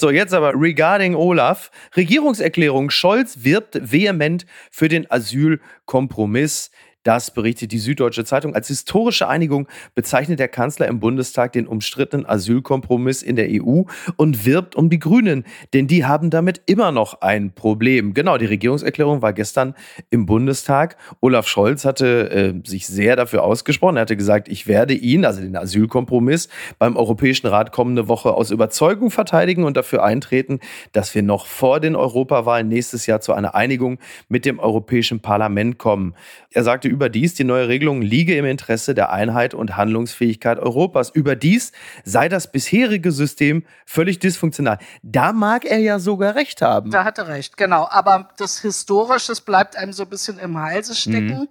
So, 0.02 0.10
jetzt 0.10 0.34
aber 0.34 0.54
regarding 0.56 1.14
Olaf. 1.14 1.70
Regierungserklärung. 1.96 2.90
Scholz 2.90 3.44
wirbt 3.44 3.92
vehement 3.92 4.48
für 4.72 4.88
den 4.88 5.10
Asylkompromiss. 5.12 6.72
Das 7.04 7.32
berichtet 7.32 7.72
die 7.72 7.80
Süddeutsche 7.80 8.26
Zeitung. 8.26 8.54
Als 8.54 8.68
historische 8.68 9.28
Einigung 9.28 9.68
bezeichnet 9.96 10.40
der 10.40 10.48
Kanzler 10.48 10.88
im 10.88 11.00
Bundestag 11.00 11.54
den 11.54 11.66
umstrittenen 11.66 12.28
Asylkompromiss 12.28 13.24
in 13.24 13.36
der 13.36 13.48
EU 13.50 13.84
und 14.18 14.46
wirbt 14.46 14.76
um 14.76 14.90
die 14.90 15.00
Grünen, 15.00 15.46
denn 15.74 15.88
die 15.88 16.06
haben 16.06 16.30
damit 16.30 16.62
immer 16.68 16.92
noch 16.92 17.22
ein 17.22 17.54
Problem. 17.54 18.14
Genau, 18.14 18.38
die 18.38 18.46
Regierungserklärung 18.46 19.22
war 19.22 19.34
gestern 19.34 19.74
im 20.12 20.28
Bundestag. 20.28 20.98
Olaf 21.22 21.48
Scholz 21.48 21.86
hatte 21.86 22.30
äh, 22.30 22.68
sich 22.68 22.86
sehr 22.86 23.16
dafür 23.16 23.44
ausgesprochen. 23.44 23.98
Er 23.98 24.02
hatte 24.02 24.18
gesagt, 24.18 24.48
ich 24.48 24.68
werde 24.68 24.94
ihn, 24.94 25.26
also 25.26 25.42
den 25.42 25.56
Asylkompromiss, 25.56 26.50
beim 26.78 26.98
Europäischen 26.98 27.48
Rat 27.48 27.72
kommende 27.72 28.08
Woche 28.08 28.34
aus 28.34 28.52
Überzeugung 28.52 29.10
verteidigen 29.10 29.64
und 29.64 29.76
dafür 29.76 30.04
eintreten, 30.04 30.60
dass 30.92 31.16
wir 31.16 31.24
noch 31.24 31.48
vor 31.48 31.80
den 31.80 31.96
Europawahlen 31.96 32.68
nächstes 32.68 33.08
Jahr 33.08 33.22
zu 33.22 33.34
einer 33.34 33.56
Einigung 33.56 33.98
mit 34.30 34.46
dem 34.46 34.60
Europäischen 34.60 35.20
Parlament 35.20 35.80
kommen. 35.80 36.14
Er 36.52 36.64
sagte 36.64 36.91
überdies, 36.92 37.34
die 37.34 37.44
neue 37.44 37.68
Regelung 37.68 38.02
liege 38.02 38.36
im 38.36 38.46
Interesse 38.46 38.94
der 38.94 39.12
Einheit 39.12 39.54
und 39.54 39.78
Handlungsfähigkeit 39.78 40.60
Europas. 40.60 41.10
Überdies 41.10 41.72
sei 42.04 42.30
das 42.30 42.52
bisherige 42.52 43.12
System 43.12 43.64
völlig 43.86 44.20
dysfunktional. 44.20 44.78
Da 45.02 45.34
mag 45.34 45.66
er 45.66 45.80
ja 45.80 45.98
sogar 45.98 46.36
recht 46.36 46.62
haben. 46.62 46.92
Da 46.92 47.04
hat 47.04 47.18
er 47.18 47.28
recht, 47.28 47.58
genau. 47.58 47.88
Aber 47.90 48.30
das 48.38 48.60
Historische 48.60 49.34
bleibt 49.44 49.76
einem 49.76 49.94
so 49.94 50.04
ein 50.04 50.10
bisschen 50.10 50.38
im 50.38 50.58
Halse 50.60 50.94
stecken, 50.94 51.48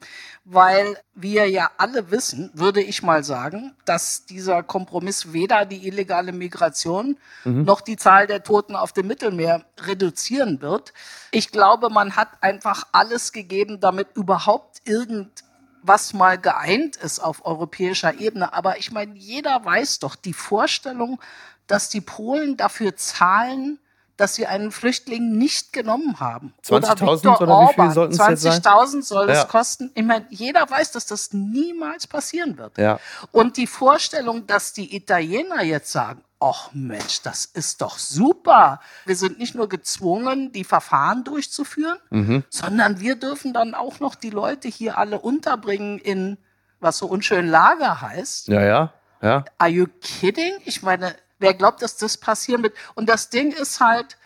weil 0.53 0.99
wir 1.15 1.49
ja 1.49 1.71
alle 1.79 2.11
wissen, 2.11 2.51
würde 2.55 2.83
ich 2.83 3.05
mal 3.05 3.23
sagen, 3.23 3.77
dass 3.85 4.27
dieser 4.27 4.65
Kompromiss 4.65 5.33
weder 5.33 5.65
die 5.65 5.87
illegale 5.87 6.33
Migration 6.33 7.19
noch 7.45 7.81
die 7.81 7.97
Zahl 7.97 8.27
der 8.27 8.43
Toten 8.43 8.75
auf 8.75 8.93
dem 8.93 9.07
Mittelmeer 9.07 9.65
reduzieren 9.79 10.61
wird. 10.61 10.93
Ich 11.31 11.53
glaube, 11.53 11.89
man 11.89 12.17
hat 12.17 12.31
einfach 12.41 12.83
alles 12.91 13.31
gegeben, 13.31 13.79
damit 13.79 14.09
überhaupt 14.17 14.83
irgendwas 14.85 16.15
mal 16.15 16.37
geeint 16.37 16.97
ist 16.97 17.21
auf 17.21 17.47
europäischer 17.47 18.19
Ebene. 18.19 18.53
Aber 18.53 18.77
ich 18.79 18.91
meine, 18.91 19.15
jeder 19.15 19.65
weiß 19.65 20.01
doch 20.01 20.17
die 20.17 20.35
Vorstellung, 20.35 21.21
dass 21.69 21.91
die 21.91 22.01
Polen 22.01 22.57
dafür 22.57 22.97
zahlen, 22.97 23.79
dass 24.21 24.35
sie 24.35 24.47
einen 24.47 24.71
Flüchtling 24.71 25.39
nicht 25.39 25.73
genommen 25.73 26.21
haben. 26.21 26.53
20.000 26.65 27.25
Viktor 27.25 27.41
oder 27.43 27.69
wie 27.71 27.83
viel 27.83 27.91
sollten 27.93 28.13
es 28.13 28.29
jetzt 28.29 28.43
sein? 28.43 28.61
20.000 28.63 29.03
soll 29.03 29.29
Ja. 29.29 29.43
es 29.43 29.49
kosten. 29.49 29.91
Ich 29.95 30.05
meine, 30.05 30.27
jeder 30.31 30.69
weiß, 30.69 30.93
dass 30.93 31.07
das 31.07 31.33
niemals 31.33 32.07
passieren 32.07 32.59
wird. 32.59 32.77
Ja. 32.79 33.01
Und 33.33 33.57
die 33.57 33.67
Vorstellung, 33.67 34.47
dass 34.47 34.73
die 34.75 34.95
Italiener 34.95 35.63
jetzt 35.63 35.91
sagen, 35.91 36.23
ach 36.39 36.71
Mensch, 36.73 37.23
das 37.23 37.45
ist 37.47 37.81
doch 37.83 37.99
super. 37.99 38.81
Wir 39.07 39.17
sind 39.17 39.39
nicht 39.39 39.55
nur 39.55 39.69
gezwungen, 39.69 40.53
die 40.53 40.65
Verfahren 40.65 41.25
durchzuführen, 41.25 41.99
Mhm. 42.11 42.45
sondern 42.51 43.01
wir 43.01 43.17
dürfen 43.17 43.53
dann 43.53 43.75
auch 43.75 44.01
noch 44.01 44.15
die 44.15 44.31
Leute 44.31 44.69
hier 44.69 44.99
alle 44.99 45.19
unterbringen 45.19 45.99
in, 45.99 46.39
was 46.81 46.99
so 46.99 47.07
unschön 47.07 47.47
Lager 47.49 48.01
heißt. 48.01 48.49
Ja, 48.49 48.63
ja, 48.63 48.93
ja. 49.23 49.45
Are 49.59 49.71
you 49.71 49.87
kidding? 50.03 50.53
Ich 50.65 50.83
meine, 50.83 51.15
wer 51.41 51.55
glaubt, 51.55 51.83
dass 51.83 51.97
das 51.97 52.17
passieren 52.17 52.63
wird? 52.63 52.75
Und 52.95 53.09
das 53.09 53.31
Ding 53.31 53.53
ist 53.53 53.81
halt, 53.81 54.17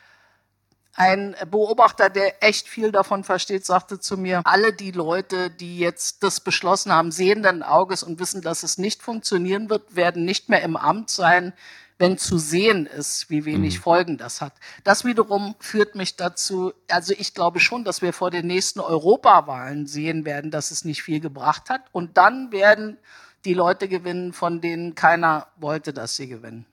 ein 0.97 1.35
Beobachter, 1.51 2.09
der 2.09 2.43
echt 2.43 2.69
viel 2.69 2.93
davon 2.93 3.25
versteht, 3.25 3.67
sagte 3.67 3.99
zu 3.99 4.17
mir, 4.17 4.43
alle 4.45 4.73
die 4.73 4.93
Leute, 4.93 5.51
die 5.51 5.79
jetzt 5.79 6.23
das 6.23 6.41
beschlossen 6.41 6.93
haben, 6.93 7.11
sehenden 7.11 7.63
Auges 7.63 8.03
und 8.03 8.21
wissen, 8.21 8.43
dass 8.43 8.63
es 8.63 8.79
nicht 8.79 9.03
funktionieren 9.03 9.71
wird, 9.71 9.97
werden 9.97 10.25
nicht 10.25 10.49
mehr 10.49 10.63
im 10.63 10.77
Amt 10.77 11.11
sein, 11.11 11.53
wenn 11.99 12.19
zu 12.19 12.39
sehen 12.39 12.87
ist, 12.87 13.31
wie 13.31 13.45
wenig 13.45 13.79
mhm. 13.79 13.83
Folgen 13.83 14.19
das 14.19 14.41
hat. 14.41 14.53
Das 14.83 15.05
wiederum 15.05 15.55
führt 15.61 15.95
mich 15.95 16.17
dazu, 16.17 16.73
also 16.89 17.15
ich 17.17 17.35
glaube 17.35 17.61
schon, 17.61 17.85
dass 17.85 18.03
wir 18.03 18.13
vor 18.13 18.31
den 18.31 18.47
nächsten 18.47 18.81
Europawahlen 18.81 19.87
sehen 19.87 20.25
werden, 20.25 20.51
dass 20.51 20.71
es 20.71 20.85
nicht 20.85 21.03
viel 21.03 21.21
gebracht 21.21 21.71
hat. 21.71 21.83
Und 21.93 22.17
dann 22.17 22.51
werden 22.51 22.99
die 23.45 23.55
Leute 23.55 23.89
gewinnen, 23.89 24.33
von 24.33 24.61
denen 24.61 24.95
keiner 24.95 25.47
wollte, 25.57 25.93
dass 25.93 26.17
sie 26.17 26.29
gewinnen. 26.29 26.67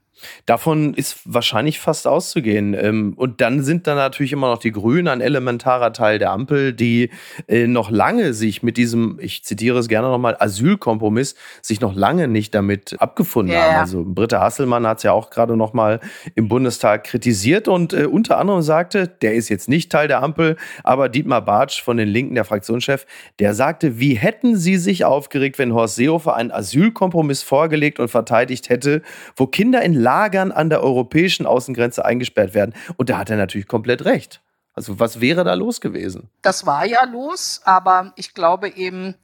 Davon 0.46 0.94
ist 0.94 1.20
wahrscheinlich 1.26 1.80
fast 1.80 2.08
auszugehen. 2.08 2.74
Ähm, 2.74 3.14
und 3.16 3.42
dann 3.42 3.64
sind 3.64 3.88
da 3.88 3.96
natürlich 3.96 4.34
immer 4.34 4.50
noch 4.50 4.60
die 4.60 4.72
Grünen, 4.72 5.08
ein 5.08 5.22
elementarer 5.22 5.94
Teil 5.94 6.20
der 6.20 6.32
Ampel, 6.32 6.74
die 6.74 7.10
äh, 7.48 7.68
noch 7.68 7.92
lange 7.92 8.34
sich 8.34 8.64
mit 8.64 8.78
diesem, 8.78 9.20
ich 9.22 9.44
zitiere 9.44 9.80
es 9.80 9.88
gerne 9.88 10.10
nochmal, 10.10 10.36
Asylkompromiss, 10.40 11.36
sich 11.62 11.82
noch 11.82 11.96
lange 11.96 12.28
nicht 12.28 12.54
damit 12.56 13.00
abgefunden 13.00 13.54
yeah. 13.54 13.64
haben. 13.64 13.80
Also 13.80 14.04
Britta 14.06 14.40
Hasselmann 14.40 14.88
hat 14.88 14.98
es 14.98 15.04
ja 15.04 15.12
auch 15.12 15.30
gerade 15.30 15.56
nochmal 15.56 16.00
im 16.36 16.48
Bundestag 16.48 17.04
kritisiert 17.04 17.68
und 17.68 17.94
äh, 17.94 18.06
unter 18.06 18.38
anderem 18.38 18.62
sagte, 18.62 19.08
der 19.08 19.36
ist 19.36 19.50
jetzt 19.50 19.70
nicht 19.70 19.92
Teil 19.92 20.08
der 20.08 20.22
Ampel, 20.22 20.58
aber 20.84 21.10
Dietmar 21.10 21.42
Bartsch 21.42 21.82
von 21.82 21.98
den 21.98 22.08
Linken, 22.08 22.36
der 22.36 22.46
Fraktionschef, 22.46 23.06
der 23.40 23.54
sagte, 23.54 24.00
wie 24.00 24.16
hätten 24.16 24.56
sie 24.56 24.78
sich 24.78 25.06
aufgeregt, 25.06 25.60
wenn 25.60 25.74
Horst 25.74 25.96
Seehofer 25.96 26.36
einen 26.36 26.52
Asylkompromiss 26.52 27.44
vorgelegt 27.44 28.00
und 28.00 28.10
verteidigt 28.10 28.70
hätte, 28.70 29.02
wo 29.36 29.48
Kinder 29.48 29.82
in 29.82 29.94
Lagern 30.12 30.52
an 30.52 30.70
der 30.70 30.84
europäischen 30.84 31.46
Außengrenze 31.46 32.04
eingesperrt 32.04 32.54
werden. 32.54 32.74
Und 32.98 33.10
da 33.10 33.18
hat 33.18 33.30
er 33.30 33.38
natürlich 33.38 33.68
komplett 33.68 34.04
recht. 34.04 34.42
Also 34.74 35.00
was 35.00 35.22
wäre 35.22 35.44
da 35.44 35.54
los 35.54 35.80
gewesen? 35.80 36.30
Das 36.42 36.66
war 36.66 36.86
ja 36.86 37.04
los, 37.06 37.62
aber 37.64 38.12
ich 38.16 38.34
glaube 38.34 38.70
eben, 38.70 39.16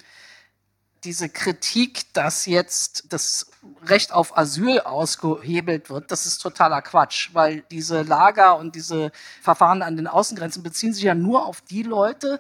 diese 1.04 1.30
Kritik, 1.30 2.14
dass 2.14 2.46
jetzt 2.46 3.14
das 3.14 3.52
Recht 3.86 4.14
auf 4.14 4.38
Asyl 4.38 4.80
ausgehebelt 4.80 5.90
wird, 5.90 6.12
das 6.12 6.26
ist 6.26 6.40
totaler 6.40 6.82
Quatsch, 6.82 7.30
weil 7.34 7.64
diese 7.72 8.02
Lager 8.02 8.58
und 8.58 8.76
diese 8.76 9.12
Verfahren 9.42 9.82
an 9.82 9.96
den 9.96 10.08
Außengrenzen 10.08 10.64
beziehen 10.64 10.94
sich 10.94 11.04
ja 11.04 11.16
nur 11.16 11.46
auf 11.46 11.62
die 11.62 11.84
Leute, 11.84 12.40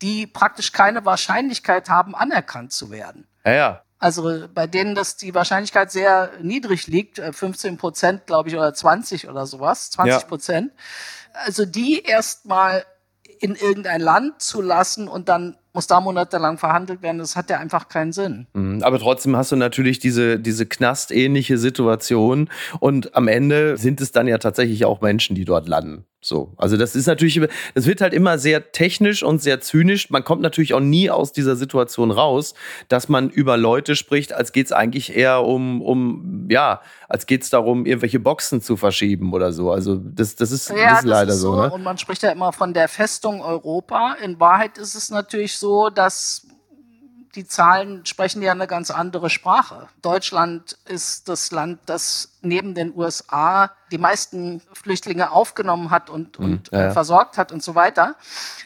die 0.00 0.26
praktisch 0.26 0.72
keine 0.72 1.04
Wahrscheinlichkeit 1.04 1.88
haben, 1.88 2.14
anerkannt 2.14 2.72
zu 2.72 2.90
werden. 2.90 3.26
Ja, 3.44 3.52
ja. 3.52 3.82
Also 3.98 4.46
bei 4.54 4.66
denen, 4.66 4.94
dass 4.94 5.16
die 5.16 5.34
Wahrscheinlichkeit 5.34 5.90
sehr 5.90 6.30
niedrig 6.40 6.86
liegt, 6.86 7.18
15 7.18 7.74
äh, 7.74 7.76
Prozent, 7.76 8.26
glaube 8.26 8.48
ich, 8.48 8.56
oder 8.56 8.72
20 8.72 9.28
oder 9.28 9.46
sowas, 9.46 9.90
20 9.90 10.28
Prozent. 10.28 10.72
Ja. 10.74 11.40
Also 11.46 11.64
die 11.64 12.02
erstmal 12.02 12.84
in 13.40 13.54
irgendein 13.54 14.00
Land 14.00 14.40
zu 14.40 14.60
lassen 14.62 15.08
und 15.08 15.28
dann 15.28 15.56
muss 15.72 15.86
da 15.86 16.00
monatelang 16.00 16.58
verhandelt 16.58 17.02
werden, 17.02 17.18
das 17.18 17.36
hat 17.36 17.50
ja 17.50 17.58
einfach 17.58 17.88
keinen 17.88 18.12
Sinn. 18.12 18.46
Mhm, 18.52 18.82
aber 18.82 18.98
trotzdem 18.98 19.36
hast 19.36 19.52
du 19.52 19.56
natürlich 19.56 19.98
diese, 20.00 20.38
diese 20.40 20.66
knastähnliche 20.66 21.56
Situation 21.56 22.50
und 22.80 23.14
am 23.14 23.28
Ende 23.28 23.76
sind 23.76 24.00
es 24.00 24.10
dann 24.10 24.26
ja 24.26 24.38
tatsächlich 24.38 24.84
auch 24.84 25.00
Menschen, 25.00 25.36
die 25.36 25.44
dort 25.44 25.68
landen. 25.68 26.04
So, 26.20 26.52
also 26.56 26.76
das 26.76 26.96
ist 26.96 27.06
natürlich, 27.06 27.40
das 27.74 27.86
wird 27.86 28.00
halt 28.00 28.12
immer 28.12 28.38
sehr 28.38 28.72
technisch 28.72 29.22
und 29.22 29.40
sehr 29.40 29.60
zynisch. 29.60 30.10
Man 30.10 30.24
kommt 30.24 30.42
natürlich 30.42 30.74
auch 30.74 30.80
nie 30.80 31.10
aus 31.10 31.32
dieser 31.32 31.54
Situation 31.54 32.10
raus, 32.10 32.54
dass 32.88 33.08
man 33.08 33.30
über 33.30 33.56
Leute 33.56 33.94
spricht, 33.94 34.32
als 34.32 34.50
geht 34.50 34.66
es 34.66 34.72
eigentlich 34.72 35.16
eher 35.16 35.44
um, 35.44 35.80
um, 35.80 36.48
ja, 36.50 36.80
als 37.08 37.26
geht 37.26 37.44
es 37.44 37.50
darum, 37.50 37.86
irgendwelche 37.86 38.18
Boxen 38.18 38.60
zu 38.60 38.76
verschieben 38.76 39.32
oder 39.32 39.52
so. 39.52 39.70
Also 39.70 39.94
das, 39.94 40.34
das 40.34 40.50
ist, 40.50 40.70
ja, 40.70 40.90
das 40.90 40.98
ist 41.00 41.04
leider 41.04 41.32
ist 41.34 41.40
so. 41.40 41.54
so 41.54 41.60
ne? 41.60 41.70
Und 41.70 41.84
man 41.84 41.96
spricht 41.98 42.24
ja 42.24 42.30
immer 42.30 42.52
von 42.52 42.74
der 42.74 42.88
Festung 42.88 43.40
Europa. 43.40 44.16
In 44.20 44.40
Wahrheit 44.40 44.76
ist 44.76 44.96
es 44.96 45.10
natürlich 45.10 45.56
so, 45.56 45.88
dass 45.88 46.48
die 47.38 47.46
Zahlen 47.46 48.04
sprechen 48.04 48.42
ja 48.42 48.50
eine 48.50 48.66
ganz 48.66 48.90
andere 48.90 49.30
Sprache. 49.30 49.86
Deutschland 50.02 50.76
ist 50.86 51.28
das 51.28 51.52
Land, 51.52 51.78
das 51.86 52.32
neben 52.42 52.74
den 52.74 52.92
USA 52.96 53.70
die 53.92 53.98
meisten 53.98 54.60
Flüchtlinge 54.72 55.30
aufgenommen 55.30 55.90
hat 55.90 56.10
und, 56.10 56.36
mhm, 56.40 56.44
und 56.44 56.70
ja, 56.72 56.86
ja. 56.86 56.90
versorgt 56.90 57.38
hat 57.38 57.52
und 57.52 57.62
so 57.62 57.76
weiter. 57.76 58.16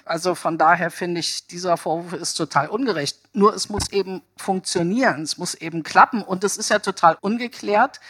Also 0.07 0.35
von 0.35 0.57
daher 0.57 0.91
finde 0.91 1.21
ich, 1.21 1.47
dieser 1.47 1.76
Vorwurf 1.76 2.14
ist 2.14 2.33
total 2.33 2.69
ungerecht. 2.69 3.19
Nur 3.35 3.55
es 3.55 3.69
muss 3.69 3.93
eben 3.93 4.23
funktionieren, 4.38 5.21
es 5.21 5.37
muss 5.37 5.55
eben 5.55 5.83
klappen 5.83 6.23
und 6.23 6.43
es 6.43 6.57
ist 6.57 6.71
ja 6.71 6.79
total 6.79 7.19
ungeklärt, 7.21 8.00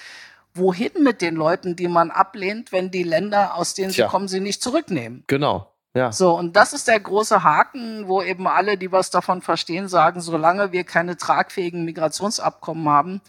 wohin 0.54 0.92
mit 1.02 1.22
den 1.22 1.34
Leuten, 1.34 1.74
die 1.74 1.88
man 1.88 2.12
ablehnt, 2.12 2.70
wenn 2.70 2.92
die 2.92 3.02
Länder, 3.02 3.56
aus 3.56 3.74
denen 3.74 3.90
Tja. 3.90 4.06
sie 4.06 4.10
kommen, 4.12 4.28
sie 4.28 4.38
nicht 4.38 4.62
zurücknehmen. 4.62 5.24
Genau. 5.26 5.71
Ja. 5.94 6.10
So, 6.10 6.36
und 6.38 6.56
das 6.56 6.72
ist 6.72 6.88
der 6.88 6.98
große 6.98 7.42
Haken, 7.42 8.08
wo 8.08 8.22
eben 8.22 8.46
alle, 8.46 8.78
die 8.78 8.92
was 8.92 9.10
davon 9.10 9.42
verstehen, 9.42 9.88
sagen, 9.88 10.20
solange 10.22 10.72
wir 10.72 10.84
keine 10.84 11.18
tragfähigen 11.18 11.84
Migrationsabkommen 11.84 12.88
haben, 12.88 13.20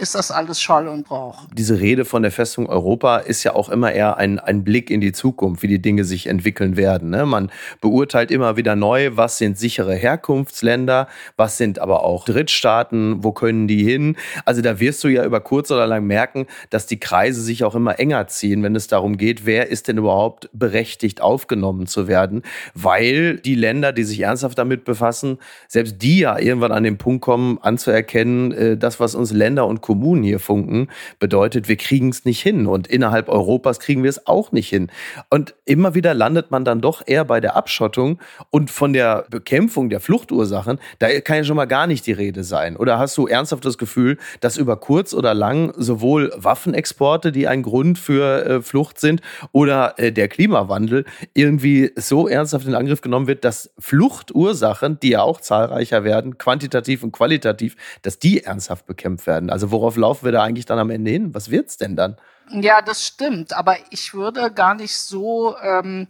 ist 0.00 0.14
das 0.14 0.30
alles 0.30 0.60
Schall 0.60 0.88
und 0.88 1.06
Brauch. 1.06 1.46
Diese 1.52 1.78
Rede 1.78 2.04
von 2.04 2.22
der 2.22 2.32
Festung 2.32 2.66
Europa 2.66 3.18
ist 3.18 3.44
ja 3.44 3.54
auch 3.54 3.68
immer 3.68 3.92
eher 3.92 4.16
ein, 4.16 4.38
ein 4.38 4.64
Blick 4.64 4.90
in 4.90 5.00
die 5.00 5.12
Zukunft, 5.12 5.62
wie 5.62 5.68
die 5.68 5.82
Dinge 5.82 6.04
sich 6.04 6.26
entwickeln 6.26 6.76
werden. 6.76 7.10
Ne? 7.10 7.26
Man 7.26 7.50
beurteilt 7.80 8.30
immer 8.30 8.56
wieder 8.56 8.76
neu, 8.76 9.10
was 9.14 9.38
sind 9.38 9.58
sichere 9.58 9.94
Herkunftsländer, 9.94 11.06
was 11.36 11.58
sind 11.58 11.78
aber 11.78 12.02
auch 12.04 12.24
Drittstaaten, 12.24 13.22
wo 13.22 13.32
können 13.32 13.68
die 13.68 13.84
hin. 13.84 14.16
Also 14.44 14.62
da 14.62 14.80
wirst 14.80 15.04
du 15.04 15.08
ja 15.08 15.24
über 15.24 15.40
kurz 15.40 15.70
oder 15.70 15.86
lang 15.86 16.06
merken, 16.06 16.46
dass 16.70 16.86
die 16.86 16.98
Kreise 16.98 17.42
sich 17.42 17.64
auch 17.64 17.74
immer 17.74 17.98
enger 17.98 18.26
ziehen, 18.28 18.62
wenn 18.62 18.74
es 18.74 18.86
darum 18.86 19.18
geht, 19.18 19.44
wer 19.44 19.68
ist 19.68 19.88
denn 19.88 19.98
überhaupt 19.98 20.48
berechtigt 20.52 21.20
aufgenommen 21.20 21.86
zu 21.86 22.08
werden, 22.08 22.42
weil 22.74 23.38
die 23.38 23.54
Länder, 23.54 23.92
die 23.92 24.04
sich 24.04 24.20
ernsthaft 24.20 24.58
damit 24.58 24.84
befassen, 24.84 25.38
selbst 25.68 26.00
die 26.00 26.20
ja 26.20 26.38
irgendwann 26.38 26.72
an 26.72 26.84
den 26.84 26.96
Punkt 26.96 27.22
kommen, 27.22 27.58
anzuerkennen, 27.60 28.52
äh, 28.52 28.76
das, 28.76 29.00
was 29.00 29.14
uns 29.14 29.32
Länder 29.32 29.66
und 29.66 29.82
Kommunen 29.90 30.22
hier 30.22 30.38
funken, 30.38 30.86
bedeutet, 31.18 31.66
wir 31.66 31.74
kriegen 31.74 32.10
es 32.10 32.24
nicht 32.24 32.40
hin. 32.40 32.68
Und 32.68 32.86
innerhalb 32.86 33.28
Europas 33.28 33.80
kriegen 33.80 34.04
wir 34.04 34.10
es 34.10 34.24
auch 34.24 34.52
nicht 34.52 34.68
hin. 34.68 34.88
Und 35.30 35.56
immer 35.64 35.96
wieder 35.96 36.14
landet 36.14 36.52
man 36.52 36.64
dann 36.64 36.80
doch 36.80 37.02
eher 37.04 37.24
bei 37.24 37.40
der 37.40 37.56
Abschottung 37.56 38.20
und 38.50 38.70
von 38.70 38.92
der 38.92 39.26
Bekämpfung 39.30 39.90
der 39.90 39.98
Fluchtursachen, 39.98 40.78
da 41.00 41.08
kann 41.22 41.38
ja 41.38 41.44
schon 41.44 41.56
mal 41.56 41.64
gar 41.64 41.88
nicht 41.88 42.06
die 42.06 42.12
Rede 42.12 42.44
sein. 42.44 42.76
Oder 42.76 43.00
hast 43.00 43.18
du 43.18 43.26
ernsthaft 43.26 43.64
das 43.64 43.78
Gefühl, 43.78 44.16
dass 44.38 44.56
über 44.56 44.76
kurz 44.76 45.12
oder 45.12 45.34
lang 45.34 45.72
sowohl 45.76 46.30
Waffenexporte, 46.36 47.32
die 47.32 47.48
ein 47.48 47.64
Grund 47.64 47.98
für 47.98 48.46
äh, 48.46 48.62
Flucht 48.62 49.00
sind, 49.00 49.22
oder 49.50 49.94
äh, 49.96 50.12
der 50.12 50.28
Klimawandel 50.28 51.04
irgendwie 51.34 51.90
so 51.96 52.28
ernsthaft 52.28 52.68
in 52.68 52.76
Angriff 52.76 53.00
genommen 53.00 53.26
wird, 53.26 53.44
dass 53.44 53.72
Fluchtursachen, 53.80 55.00
die 55.00 55.10
ja 55.10 55.22
auch 55.22 55.40
zahlreicher 55.40 56.04
werden, 56.04 56.38
quantitativ 56.38 57.02
und 57.02 57.10
qualitativ, 57.10 57.74
dass 58.02 58.20
die 58.20 58.44
ernsthaft 58.44 58.86
bekämpft 58.86 59.26
werden. 59.26 59.50
Also 59.50 59.72
wo 59.72 59.79
worauf 59.80 59.96
laufen 59.96 60.26
wir 60.26 60.32
da 60.32 60.42
eigentlich 60.42 60.66
dann 60.66 60.78
am 60.78 60.90
Ende 60.90 61.10
hin? 61.10 61.34
Was 61.34 61.50
wird's 61.50 61.78
denn 61.78 61.96
dann? 61.96 62.16
Ja, 62.50 62.82
das 62.82 63.06
stimmt. 63.06 63.54
Aber 63.54 63.76
ich 63.90 64.12
würde 64.12 64.52
gar 64.52 64.74
nicht 64.74 64.94
so 64.94 65.56
ähm, 65.62 66.06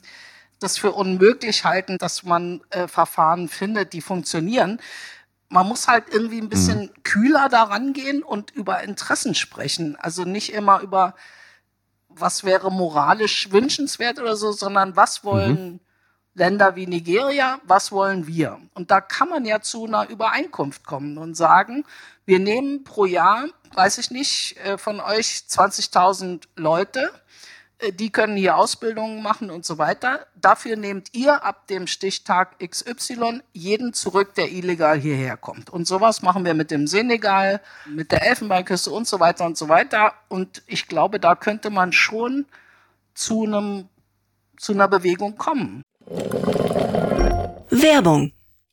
das 0.59 0.77
für 0.77 0.91
unmöglich 0.91 1.65
halten, 1.65 1.99
dass 1.99 2.25
man 2.25 2.63
äh, 2.71 2.89
Verfahren 2.89 3.49
findet, 3.49 3.93
die 3.93 4.01
funktionieren. 4.01 4.81
Man 5.49 5.69
muss 5.69 5.87
halt 5.87 6.05
irgendwie 6.11 6.41
ein 6.41 6.49
bisschen 6.49 6.83
mhm. 6.83 7.03
kühler 7.05 7.49
daran 7.49 7.93
gehen 7.93 8.25
und 8.25 8.51
über 8.51 8.83
Interessen 8.83 9.37
sprechen. 9.37 9.97
Also 10.01 10.25
nicht 10.25 10.53
immer 10.53 10.81
über, 10.81 11.15
was 12.09 12.43
wäre 12.43 12.73
moralisch 12.73 13.53
wünschenswert 13.53 14.19
oder 14.19 14.35
so, 14.35 14.51
sondern 14.51 14.97
was 14.97 15.23
wollen 15.23 15.73
mhm. 15.75 15.81
Länder 16.35 16.77
wie 16.77 16.87
Nigeria, 16.87 17.61
was 17.65 17.93
wollen 17.93 18.27
wir? 18.27 18.59
Und 18.75 18.91
da 18.91 19.01
kann 19.01 19.29
man 19.29 19.45
ja 19.45 19.61
zu 19.61 19.87
einer 19.87 20.09
Übereinkunft 20.09 20.85
kommen 20.85 21.19
und 21.19 21.37
sagen, 21.37 21.85
wir 22.31 22.39
nehmen 22.39 22.85
pro 22.85 23.07
Jahr, 23.07 23.49
weiß 23.75 23.99
ich 23.99 24.13
nicht, 24.13 24.57
äh, 24.65 24.79
von 24.79 25.01
euch 25.01 25.43
20.000 25.49 26.45
Leute, 26.55 27.11
äh, 27.81 27.93
die 27.93 28.11
können 28.11 28.37
hier 28.37 28.57
Ausbildungen 28.57 29.21
machen 29.21 29.51
und 29.51 29.65
so 29.65 29.79
weiter. 29.79 30.27
Dafür 30.37 30.77
nehmt 30.77 31.09
ihr 31.13 31.45
ab 31.45 31.67
dem 31.67 31.89
Stichtag 31.89 32.61
XY 32.61 33.43
jeden 33.53 33.93
zurück, 33.95 34.37
der 34.37 34.53
illegal 34.53 34.97
hierher 34.97 35.37
kommt. 35.37 35.71
Und 35.71 35.89
sowas 35.89 36.23
machen 36.23 36.45
wir 36.45 36.55
mit 36.55 36.71
dem 36.71 36.87
Senegal, 36.87 37.61
mit 37.85 38.13
der 38.13 38.25
Elfenbeinküste 38.25 38.93
und 38.93 39.09
so 39.09 39.19
weiter 39.19 39.45
und 39.45 39.59
so 39.59 39.69
weiter. 39.69 40.15
Und 40.29 40.63
ich 40.69 40.87
glaube, 40.87 41.19
da 41.19 41.35
könnte 41.35 41.71
man 41.71 41.93
schon 41.93 42.47
zu 43.13 43.43
einem, 43.43 43.89
zu 44.57 44.73
einer 44.73 44.87
Bewegung 44.87 45.37
kommen. 45.37 45.83
Werbung. 47.71 48.33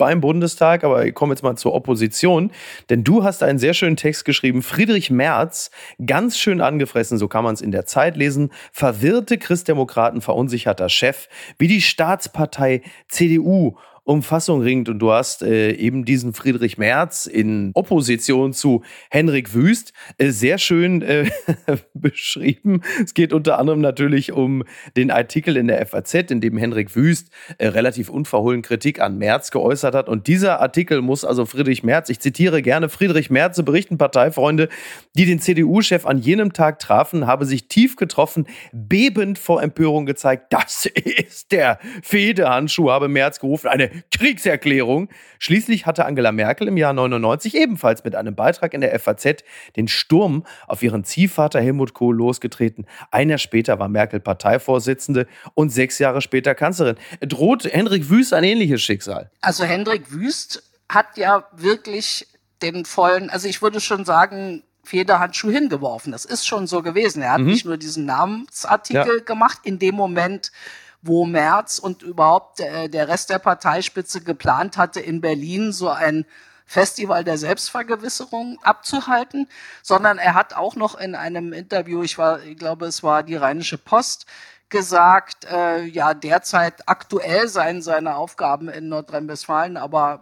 beim 0.00 0.22
Bundestag, 0.22 0.82
aber 0.82 1.04
ich 1.04 1.14
komme 1.14 1.34
jetzt 1.34 1.42
mal 1.42 1.56
zur 1.56 1.74
Opposition, 1.74 2.50
denn 2.88 3.04
du 3.04 3.22
hast 3.22 3.42
einen 3.42 3.58
sehr 3.58 3.74
schönen 3.74 3.96
Text 3.96 4.24
geschrieben, 4.24 4.62
Friedrich 4.62 5.10
Merz, 5.10 5.70
ganz 6.04 6.38
schön 6.38 6.62
angefressen, 6.62 7.18
so 7.18 7.28
kann 7.28 7.44
man 7.44 7.52
es 7.52 7.60
in 7.60 7.70
der 7.70 7.84
Zeit 7.84 8.16
lesen, 8.16 8.50
verwirrte 8.72 9.36
Christdemokraten 9.36 10.22
verunsicherter 10.22 10.88
Chef, 10.88 11.28
wie 11.58 11.68
die 11.68 11.82
Staatspartei 11.82 12.80
CDU 13.08 13.76
um 14.04 14.22
Fassung 14.22 14.62
ringt. 14.62 14.88
Und 14.88 14.98
du 14.98 15.12
hast 15.12 15.42
äh, 15.42 15.72
eben 15.72 16.04
diesen 16.04 16.32
Friedrich 16.34 16.78
Merz 16.78 17.26
in 17.26 17.70
Opposition 17.74 18.52
zu 18.52 18.82
Henrik 19.10 19.54
Wüst 19.54 19.92
äh, 20.18 20.30
sehr 20.30 20.58
schön 20.58 21.02
äh, 21.02 21.30
beschrieben. 21.94 22.82
Es 23.02 23.14
geht 23.14 23.32
unter 23.32 23.58
anderem 23.58 23.80
natürlich 23.80 24.32
um 24.32 24.64
den 24.96 25.10
Artikel 25.10 25.56
in 25.56 25.68
der 25.68 25.84
FAZ, 25.86 26.14
in 26.30 26.40
dem 26.40 26.56
Henrik 26.56 26.96
Wüst 26.96 27.30
äh, 27.58 27.68
relativ 27.68 28.08
unverhohlen 28.08 28.62
Kritik 28.62 29.00
an 29.00 29.18
Merz 29.18 29.50
geäußert 29.50 29.94
hat. 29.94 30.08
Und 30.08 30.26
dieser 30.26 30.60
Artikel 30.60 31.02
muss 31.02 31.24
also 31.24 31.46
Friedrich 31.46 31.82
Merz, 31.82 32.08
ich 32.08 32.20
zitiere 32.20 32.62
gerne 32.62 32.88
Friedrich 32.88 33.30
Merz, 33.30 33.60
berichten 33.62 33.98
Parteifreunde, 33.98 34.68
die 35.16 35.26
den 35.26 35.40
CDU-Chef 35.40 36.06
an 36.06 36.18
jenem 36.18 36.52
Tag 36.52 36.78
trafen, 36.78 37.26
habe 37.26 37.44
sich 37.46 37.68
tief 37.68 37.96
getroffen, 37.96 38.46
bebend 38.72 39.38
vor 39.38 39.62
Empörung 39.62 40.06
gezeigt. 40.06 40.46
Das 40.50 40.86
ist 41.26 41.52
der 41.52 41.78
Fehdehandschuh, 42.02 42.90
habe 42.90 43.08
Merz 43.08 43.40
gerufen. 43.40 43.68
Eine 43.68 43.90
Kriegserklärung. 44.10 45.08
Schließlich 45.38 45.86
hatte 45.86 46.04
Angela 46.04 46.32
Merkel 46.32 46.68
im 46.68 46.76
Jahr 46.76 46.92
99 46.92 47.54
ebenfalls 47.54 48.04
mit 48.04 48.14
einem 48.14 48.34
Beitrag 48.34 48.74
in 48.74 48.80
der 48.80 48.98
FAZ 48.98 49.44
den 49.76 49.88
Sturm 49.88 50.44
auf 50.66 50.82
ihren 50.82 51.04
Ziehvater 51.04 51.60
Helmut 51.60 51.94
Kohl 51.94 52.16
losgetreten. 52.16 52.86
Ein 53.10 53.30
Jahr 53.30 53.38
später 53.38 53.78
war 53.78 53.88
Merkel 53.88 54.20
Parteivorsitzende 54.20 55.26
und 55.54 55.70
sechs 55.70 55.98
Jahre 55.98 56.20
später 56.20 56.54
Kanzlerin. 56.54 56.96
Droht 57.20 57.64
Hendrik 57.64 58.08
Wüst 58.10 58.32
ein 58.32 58.44
ähnliches 58.44 58.82
Schicksal? 58.82 59.30
Also 59.40 59.64
Hendrik 59.64 60.12
Wüst 60.12 60.62
hat 60.88 61.16
ja 61.16 61.44
wirklich 61.52 62.26
den 62.62 62.84
vollen, 62.84 63.30
also 63.30 63.48
ich 63.48 63.62
würde 63.62 63.80
schon 63.80 64.04
sagen, 64.04 64.62
Federhandschuh 64.84 65.50
hingeworfen. 65.50 66.12
Das 66.12 66.24
ist 66.24 66.46
schon 66.46 66.66
so 66.66 66.82
gewesen. 66.82 67.22
Er 67.22 67.32
hat 67.32 67.40
mhm. 67.40 67.46
nicht 67.46 67.64
nur 67.64 67.76
diesen 67.76 68.06
Namensartikel 68.06 69.18
ja. 69.18 69.24
gemacht, 69.24 69.60
in 69.62 69.78
dem 69.78 69.94
Moment, 69.94 70.52
wo 71.02 71.24
Merz 71.24 71.78
und 71.78 72.02
überhaupt 72.02 72.60
äh, 72.60 72.88
der 72.88 73.08
Rest 73.08 73.30
der 73.30 73.38
Parteispitze 73.38 74.20
geplant 74.20 74.76
hatte, 74.76 75.00
in 75.00 75.20
Berlin 75.20 75.72
so 75.72 75.88
ein 75.88 76.26
Festival 76.66 77.24
der 77.24 77.36
Selbstvergewisserung 77.36 78.58
abzuhalten, 78.62 79.48
sondern 79.82 80.18
er 80.18 80.34
hat 80.34 80.54
auch 80.54 80.76
noch 80.76 80.94
in 80.94 81.16
einem 81.16 81.52
Interview, 81.52 82.02
ich 82.02 82.16
war, 82.16 82.42
ich 82.42 82.56
glaube, 82.56 82.86
es 82.86 83.02
war 83.02 83.24
die 83.24 83.34
Rheinische 83.34 83.76
Post, 83.76 84.26
gesagt, 84.68 85.46
äh, 85.50 85.82
ja, 85.82 86.14
derzeit 86.14 86.88
aktuell 86.88 87.48
seien 87.48 87.82
seine 87.82 88.14
Aufgaben 88.14 88.68
in 88.68 88.88
Nordrhein-Westfalen, 88.88 89.76
aber 89.76 90.20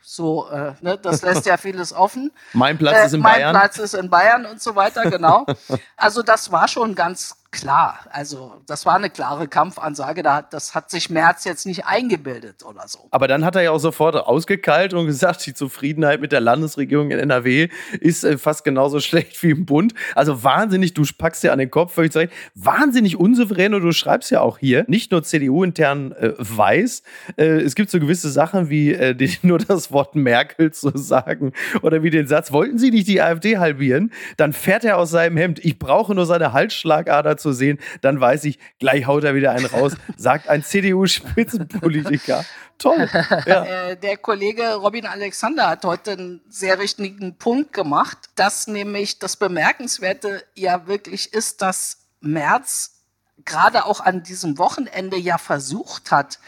so, 0.00 0.48
äh, 0.50 0.74
ne, 0.82 0.98
das 0.98 1.22
lässt 1.22 1.46
ja 1.46 1.56
vieles 1.56 1.92
offen. 1.92 2.30
mein 2.52 2.78
Platz 2.78 2.98
äh, 2.98 3.06
ist 3.06 3.14
in 3.14 3.20
mein 3.20 3.34
Bayern. 3.34 3.52
Mein 3.52 3.60
Platz 3.60 3.78
ist 3.78 3.94
in 3.94 4.08
Bayern 4.08 4.46
und 4.46 4.62
so 4.62 4.76
weiter, 4.76 5.10
genau. 5.10 5.46
Also 5.96 6.22
das 6.22 6.52
war 6.52 6.68
schon 6.68 6.94
ganz 6.94 7.41
klar. 7.52 8.00
Also 8.10 8.54
das 8.66 8.86
war 8.86 8.96
eine 8.96 9.10
klare 9.10 9.46
Kampfansage. 9.46 10.22
das 10.22 10.74
hat 10.74 10.90
sich 10.90 11.10
Merz 11.10 11.44
jetzt 11.44 11.66
nicht 11.66 11.86
eingebildet 11.86 12.64
oder 12.64 12.88
so. 12.88 13.06
Aber 13.10 13.28
dann 13.28 13.44
hat 13.44 13.54
er 13.54 13.62
ja 13.62 13.70
auch 13.70 13.78
sofort 13.78 14.16
ausgekeilt 14.16 14.94
und 14.94 15.06
gesagt, 15.06 15.46
die 15.46 15.54
Zufriedenheit 15.54 16.20
mit 16.20 16.32
der 16.32 16.40
Landesregierung 16.40 17.10
in 17.10 17.18
NRW 17.18 17.68
ist 18.00 18.24
äh, 18.24 18.38
fast 18.38 18.64
genauso 18.64 18.98
schlecht 19.00 19.40
wie 19.42 19.50
im 19.50 19.66
Bund. 19.66 19.94
Also 20.14 20.42
wahnsinnig, 20.42 20.94
du 20.94 21.04
packst 21.16 21.42
dir 21.42 21.52
an 21.52 21.58
den 21.58 21.70
Kopf, 21.70 21.92
völlig 21.92 22.12
zurecht, 22.12 22.32
wahnsinnig 22.54 23.18
unsouverän 23.18 23.74
und 23.74 23.82
du 23.82 23.92
schreibst 23.92 24.30
ja 24.30 24.40
auch 24.40 24.58
hier, 24.58 24.84
nicht 24.88 25.12
nur 25.12 25.22
CDU-intern 25.22 26.12
äh, 26.12 26.32
weiß, 26.38 27.02
äh, 27.36 27.44
es 27.60 27.74
gibt 27.74 27.90
so 27.90 28.00
gewisse 28.00 28.30
Sachen 28.30 28.70
wie 28.70 28.94
äh, 28.94 29.14
die, 29.14 29.36
nur 29.42 29.58
das 29.58 29.92
Wort 29.92 30.14
Merkel 30.14 30.72
zu 30.72 30.96
sagen 30.96 31.52
oder 31.82 32.02
wie 32.02 32.10
den 32.10 32.26
Satz, 32.26 32.50
wollten 32.50 32.78
Sie 32.78 32.90
nicht 32.90 33.08
die 33.08 33.20
AfD 33.20 33.58
halbieren? 33.58 34.10
Dann 34.38 34.54
fährt 34.54 34.84
er 34.84 34.96
aus 34.96 35.10
seinem 35.10 35.36
Hemd, 35.36 35.62
ich 35.62 35.78
brauche 35.78 36.14
nur 36.14 36.24
seine 36.24 36.54
Halsschlagader 36.54 37.36
zu 37.42 37.52
sehen, 37.52 37.78
dann 38.00 38.20
weiß 38.20 38.44
ich, 38.44 38.58
gleich 38.78 39.06
haut 39.06 39.24
er 39.24 39.34
wieder 39.34 39.52
einen 39.52 39.66
raus, 39.66 39.94
sagt 40.16 40.48
ein 40.48 40.64
CDU-Spitzenpolitiker. 40.64 42.44
Toll. 42.78 43.08
Ja. 43.46 43.64
Äh, 43.64 43.96
der 43.96 44.16
Kollege 44.16 44.74
Robin 44.74 45.06
Alexander 45.06 45.68
hat 45.68 45.84
heute 45.84 46.12
einen 46.12 46.40
sehr 46.48 46.78
richtigen 46.78 47.36
Punkt 47.36 47.72
gemacht, 47.72 48.18
dass 48.34 48.66
nämlich 48.66 49.18
das 49.18 49.36
Bemerkenswerte 49.36 50.44
ja 50.54 50.86
wirklich 50.86 51.32
ist, 51.32 51.62
dass 51.62 51.98
Merz 52.20 53.02
gerade 53.44 53.84
auch 53.84 54.00
an 54.00 54.22
diesem 54.22 54.58
Wochenende 54.58 55.16
ja 55.16 55.38
versucht 55.38 56.10
hat, 56.10 56.38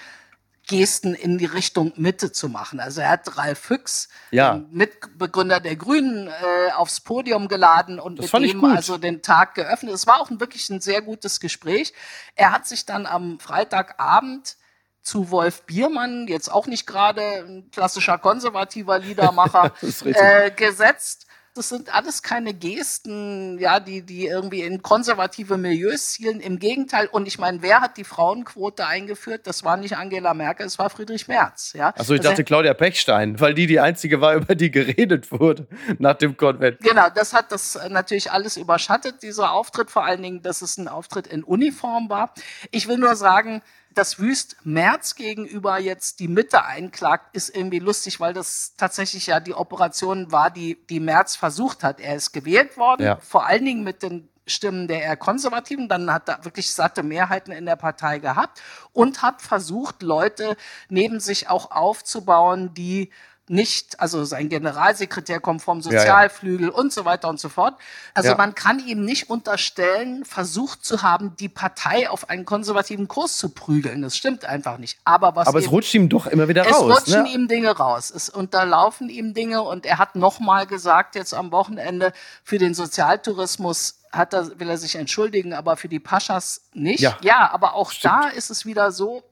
Gesten 0.67 1.15
in 1.15 1.39
die 1.39 1.45
Richtung 1.45 1.93
Mitte 1.97 2.33
zu 2.33 2.49
machen. 2.49 2.81
Also 2.81 3.01
er 3.01 3.11
hat 3.11 3.37
Ralf 3.37 3.59
Füchs, 3.59 4.09
ja. 4.31 4.63
Mitbegründer 4.71 5.61
der 5.61 5.77
Grünen, 5.77 6.29
äh, 6.29 6.73
aufs 6.73 7.01
Podium 7.01 7.49
geladen 7.49 8.01
und 8.01 8.19
das 8.19 8.33
mit 8.33 8.53
ihm 8.53 8.65
also 8.65 8.97
den 8.99 9.23
Tag 9.23 9.55
geöffnet. 9.55 9.93
Es 9.93 10.07
war 10.07 10.21
auch 10.21 10.31
ein, 10.31 10.41
wirklich 10.41 10.71
ein 10.71 10.81
sehr 10.81 11.03
gutes 11.03 11.41
Gespräch. 11.41 11.93
Er 12.35 12.53
hat 12.53 12.67
sich 12.67 12.87
dann 12.87 13.07
am 13.07 13.39
Freitagabend 13.41 14.57
zu 15.03 15.31
Wolf 15.31 15.63
Biermann, 15.63 16.27
jetzt 16.29 16.51
auch 16.51 16.67
nicht 16.67 16.87
gerade 16.87 17.23
ein 17.47 17.71
klassischer 17.71 18.17
konservativer 18.17 18.99
Liedermacher, 18.99 19.73
äh, 20.05 20.51
gesetzt 20.51 21.27
das 21.55 21.69
sind 21.69 21.95
alles 21.95 22.25
keine 22.25 22.53
Gesten, 22.53 23.59
ja, 23.61 23.79
die, 23.79 24.03
die 24.03 24.27
irgendwie 24.27 24.63
in 24.63 24.83
konservative 24.83 25.57
Milieus 25.57 26.11
zielen. 26.13 26.41
Im 26.41 26.59
Gegenteil. 26.59 27.07
Und 27.07 27.29
ich 27.29 27.39
meine, 27.39 27.63
wer 27.63 27.81
hat 27.81 27.97
die 27.97 28.03
Frauenquote 28.03 28.85
eingeführt? 28.85 29.47
Das 29.47 29.63
war 29.63 29.77
nicht 29.77 29.97
Angela 29.97 30.35
Merkel, 30.35 30.67
es 30.67 30.81
war 30.81 30.91
Friedrich 30.91 31.29
Merz, 31.29 31.73
ja. 31.75 31.95
Achso, 31.97 32.15
ich 32.15 32.23
dachte 32.23 32.43
Claudia 32.43 32.75
Pechstein, 32.75 33.39
weil 33.39 33.55
die 33.55 33.69
die 33.69 33.79
einzige 33.79 34.21
war, 34.21 34.35
über 34.35 34.57
die 34.57 34.73
geredet 34.73 35.31
wurde 35.31 35.69
nach 35.99 36.15
dem 36.15 36.37
Konvent. 36.37 36.81
Genau, 36.81 37.09
das 37.15 37.33
hat 37.33 37.53
das 37.53 37.79
natürlich 37.89 38.33
alles 38.33 38.57
überschattet, 38.57 39.23
dieser 39.23 39.53
Auftritt. 39.53 39.93
Vor 39.93 40.05
allen 40.05 40.23
Dingen, 40.23 40.43
dass 40.43 40.61
es 40.61 40.77
ein 40.77 40.89
Auftritt 40.89 41.29
in 41.29 41.45
Uniform 41.45 42.09
war. 42.09 42.35
Ich 42.73 42.89
will 42.89 42.99
nur 42.99 43.15
sagen, 43.15 43.63
dass 43.95 44.19
Wüst 44.19 44.57
März 44.65 45.15
gegenüber 45.15 45.79
jetzt 45.79 46.21
die 46.21 46.29
Mitte 46.29 46.65
einklagt, 46.65 47.35
ist 47.35 47.55
irgendwie 47.55 47.79
lustig, 47.79 48.21
weil 48.21 48.33
das 48.33 48.75
tatsächlich 48.77 49.27
ja 49.27 49.41
die 49.41 49.55
Operation 49.55 50.33
war, 50.33 50.51
die, 50.51 50.79
die 50.89 51.01
März 51.01 51.37
versucht 51.37 51.83
hat. 51.83 52.01
Er 52.01 52.17
ist 52.17 52.33
gewählt 52.33 52.77
worden, 52.77 53.05
ja. 53.05 53.17
vor 53.17 53.47
allen 53.47 53.65
Dingen 53.65 53.85
mit 53.85 54.03
den 54.03 54.29
Stimmen 54.47 54.89
der 54.89 55.03
eher 55.03 55.17
Konservativen, 55.17 55.89
dann 55.89 56.13
hat 56.13 56.29
er 56.29 56.45
wirklich 56.45 56.71
satte 56.71 57.03
Mehrheiten 57.03 57.51
in 57.51 57.65
der 57.65 57.77
Partei 57.77 58.19
gehabt 58.19 58.61
und 58.93 59.23
hat 59.23 59.41
versucht, 59.41 60.03
Leute 60.03 60.57
neben 60.89 61.19
sich 61.21 61.49
auch 61.49 61.71
aufzubauen, 61.71 62.75
die 62.75 63.11
nicht, 63.49 64.01
also 64.01 64.25
sein 64.25 64.49
Generalsekretär 64.49 65.39
kommt 65.39 65.63
vom 65.63 65.83
Sozialflügel 65.83 66.69
ja, 66.69 66.73
ja. 66.73 66.79
und 66.79 66.93
so 66.93 67.05
weiter 67.05 67.29
und 67.29 67.39
so 67.39 67.49
fort. 67.49 67.75
Also 68.15 68.31
ja. 68.31 68.37
man 68.37 68.55
kann 68.55 68.79
ihm 68.87 69.05
nicht 69.05 69.29
unterstellen, 69.29 70.25
versucht 70.25 70.85
zu 70.85 71.03
haben, 71.03 71.37
die 71.37 71.49
Partei 71.49 72.09
auf 72.09 72.31
einen 72.31 72.47
konservativen 72.47 73.07
Kurs 73.07 73.37
zu 73.37 73.51
prügeln. 73.51 74.03
Das 74.03 74.17
stimmt 74.17 74.45
einfach 74.47 74.79
nicht. 74.79 74.99
Aber 75.05 75.37
was 75.37 75.47
Aber 75.47 75.59
es 75.59 75.71
rutscht 75.71 75.93
ihm 75.95 76.09
doch 76.09 76.27
immer 76.27 76.49
wieder 76.49 76.67
es 76.67 76.75
raus. 76.75 77.03
Es 77.03 77.07
rutschen 77.07 77.23
ne? 77.25 77.31
ihm 77.31 77.49
Dinge 77.49 77.71
raus. 77.77 78.11
Es 78.11 78.31
unterlaufen 78.31 79.11
ihm 79.11 79.35
Dinge 79.35 79.63
und 79.63 79.85
er 79.85 79.99
hat 79.99 80.17
nochmal 80.17 80.67
gesagt 80.67 81.15
jetzt 81.15 81.35
am 81.35 81.53
Wochenende 81.53 82.13
für 82.43 82.59
den 82.59 82.73
Sozialtourismus 82.73 84.01
hat 84.11 84.33
er, 84.33 84.59
will 84.59 84.71
er 84.71 84.79
sich 84.79 84.95
entschuldigen, 84.95 85.53
aber 85.53 85.77
für 85.77 85.89
die 85.89 85.99
Paschas 85.99 86.63
nicht. 86.73 87.01
Ja, 87.01 87.19
ja 87.21 87.51
aber 87.53 87.75
auch 87.75 87.91
Stimmt. 87.91 88.15
da 88.15 88.29
ist 88.29 88.51
es 88.51 88.65
wieder 88.65 88.93
so, 88.93 89.23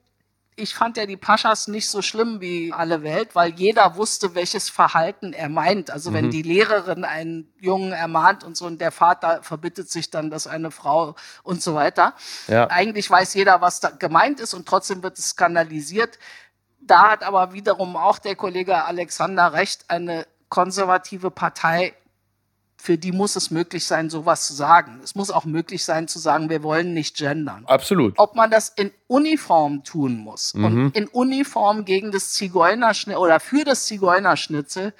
ich 0.55 0.75
fand 0.75 0.97
ja 0.97 1.07
die 1.07 1.17
Paschas 1.17 1.67
nicht 1.67 1.89
so 1.89 2.03
schlimm 2.03 2.41
wie 2.41 2.73
alle 2.73 3.03
Welt, 3.03 3.35
weil 3.35 3.53
jeder 3.55 3.97
wusste, 3.97 4.35
welches 4.35 4.69
Verhalten 4.69 5.33
er 5.33 5.49
meint. 5.49 5.91
Also 5.91 6.11
mhm. 6.11 6.15
wenn 6.15 6.31
die 6.31 6.43
Lehrerin 6.43 7.05
einen 7.05 7.53
Jungen 7.59 7.93
ermahnt 7.93 8.45
und 8.45 8.57
so 8.57 8.67
und 8.67 8.81
der 8.81 8.93
Vater 8.93 9.43
verbittet 9.43 9.91
sich 9.91 10.11
dann, 10.11 10.31
dass 10.31 10.47
eine 10.47 10.71
Frau 10.71 11.15
und 11.43 11.63
so 11.63 11.75
weiter. 11.75 12.15
Ja. 12.49 12.69
Eigentlich 12.69 13.11
weiß 13.11 13.35
jeder, 13.35 13.61
was 13.61 13.81
da 13.81 13.91
gemeint 13.91 14.41
ist 14.41 14.53
und 14.53 14.69
trotzdem 14.69 15.03
wird 15.03 15.19
es 15.19 15.31
skandalisiert. 15.31 16.19
Da 16.81 17.13
hat 17.13 17.23
aber 17.23 17.53
wiederum 17.53 17.97
auch 17.97 18.19
der 18.19 18.37
Kollege 18.37 18.85
Alexander 18.85 19.53
recht, 19.53 19.85
eine 19.89 20.27
konservative 20.49 21.31
Partei 21.31 21.95
für 22.83 22.99
die 22.99 23.13
muss 23.13 23.37
es 23.37 23.53
möglich 23.53 23.87
sein, 23.87 24.11
sowas 24.11 24.49
zu 24.49 24.55
sagen. 24.55 24.99
Es 25.05 25.15
muss 25.15 25.31
auch 25.31 25.45
möglich 25.45 25.85
sein 25.85 26.09
zu 26.09 26.19
sagen, 26.19 26.51
wir 26.51 26.65
wollen 26.65 26.95
nicht 26.95 27.17
gendern. 27.17 27.63
Absolut. 27.67 28.15
Ob 28.17 28.35
man 28.35 28.51
das 28.51 28.71
in 28.71 28.91
Uniform 29.07 29.85
tun 29.85 30.17
muss 30.17 30.53
mhm. 30.55 30.65
und 30.65 30.97
in 30.97 31.07
Uniform 31.07 31.85
gegen 31.85 32.11
das 32.11 32.33
Zigeunerschnitzel 32.33 33.23
oder 33.23 33.39
für 33.39 33.63
das 33.63 33.87
Zigeunerschnitzel, 33.87 34.95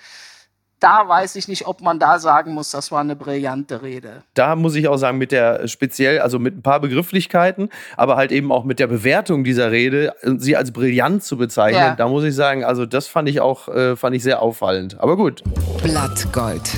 da 0.79 1.09
weiß 1.09 1.35
ich 1.35 1.49
nicht, 1.49 1.67
ob 1.67 1.81
man 1.81 1.99
da 1.99 2.21
sagen 2.21 2.55
muss, 2.55 2.71
das 2.71 2.93
war 2.93 3.01
eine 3.01 3.17
brillante 3.17 3.83
Rede. 3.83 4.23
Da 4.35 4.55
muss 4.55 4.77
ich 4.77 4.87
auch 4.87 4.97
sagen, 4.97 5.19
mit 5.19 5.33
der 5.33 5.67
speziell, 5.67 6.21
also 6.21 6.39
mit 6.39 6.59
ein 6.59 6.63
paar 6.63 6.79
Begrifflichkeiten, 6.79 7.69
aber 7.97 8.15
halt 8.15 8.31
eben 8.31 8.53
auch 8.53 8.63
mit 8.63 8.79
der 8.79 8.87
Bewertung 8.87 9.43
dieser 9.43 9.73
Rede, 9.73 10.15
sie 10.39 10.57
als 10.57 10.71
brillant 10.71 11.25
zu 11.25 11.37
bezeichnen, 11.37 11.83
ja. 11.83 11.95
da 11.97 12.07
muss 12.07 12.23
ich 12.23 12.37
sagen, 12.37 12.63
also 12.63 12.87
das 12.87 13.09
fand 13.09 13.29
ich 13.29 13.41
auch, 13.41 13.67
äh, 13.67 13.97
fand 13.97 14.15
ich 14.15 14.23
sehr 14.23 14.41
auffallend. 14.41 15.01
Aber 15.01 15.17
gut. 15.17 15.43
Blattgold. 15.83 16.71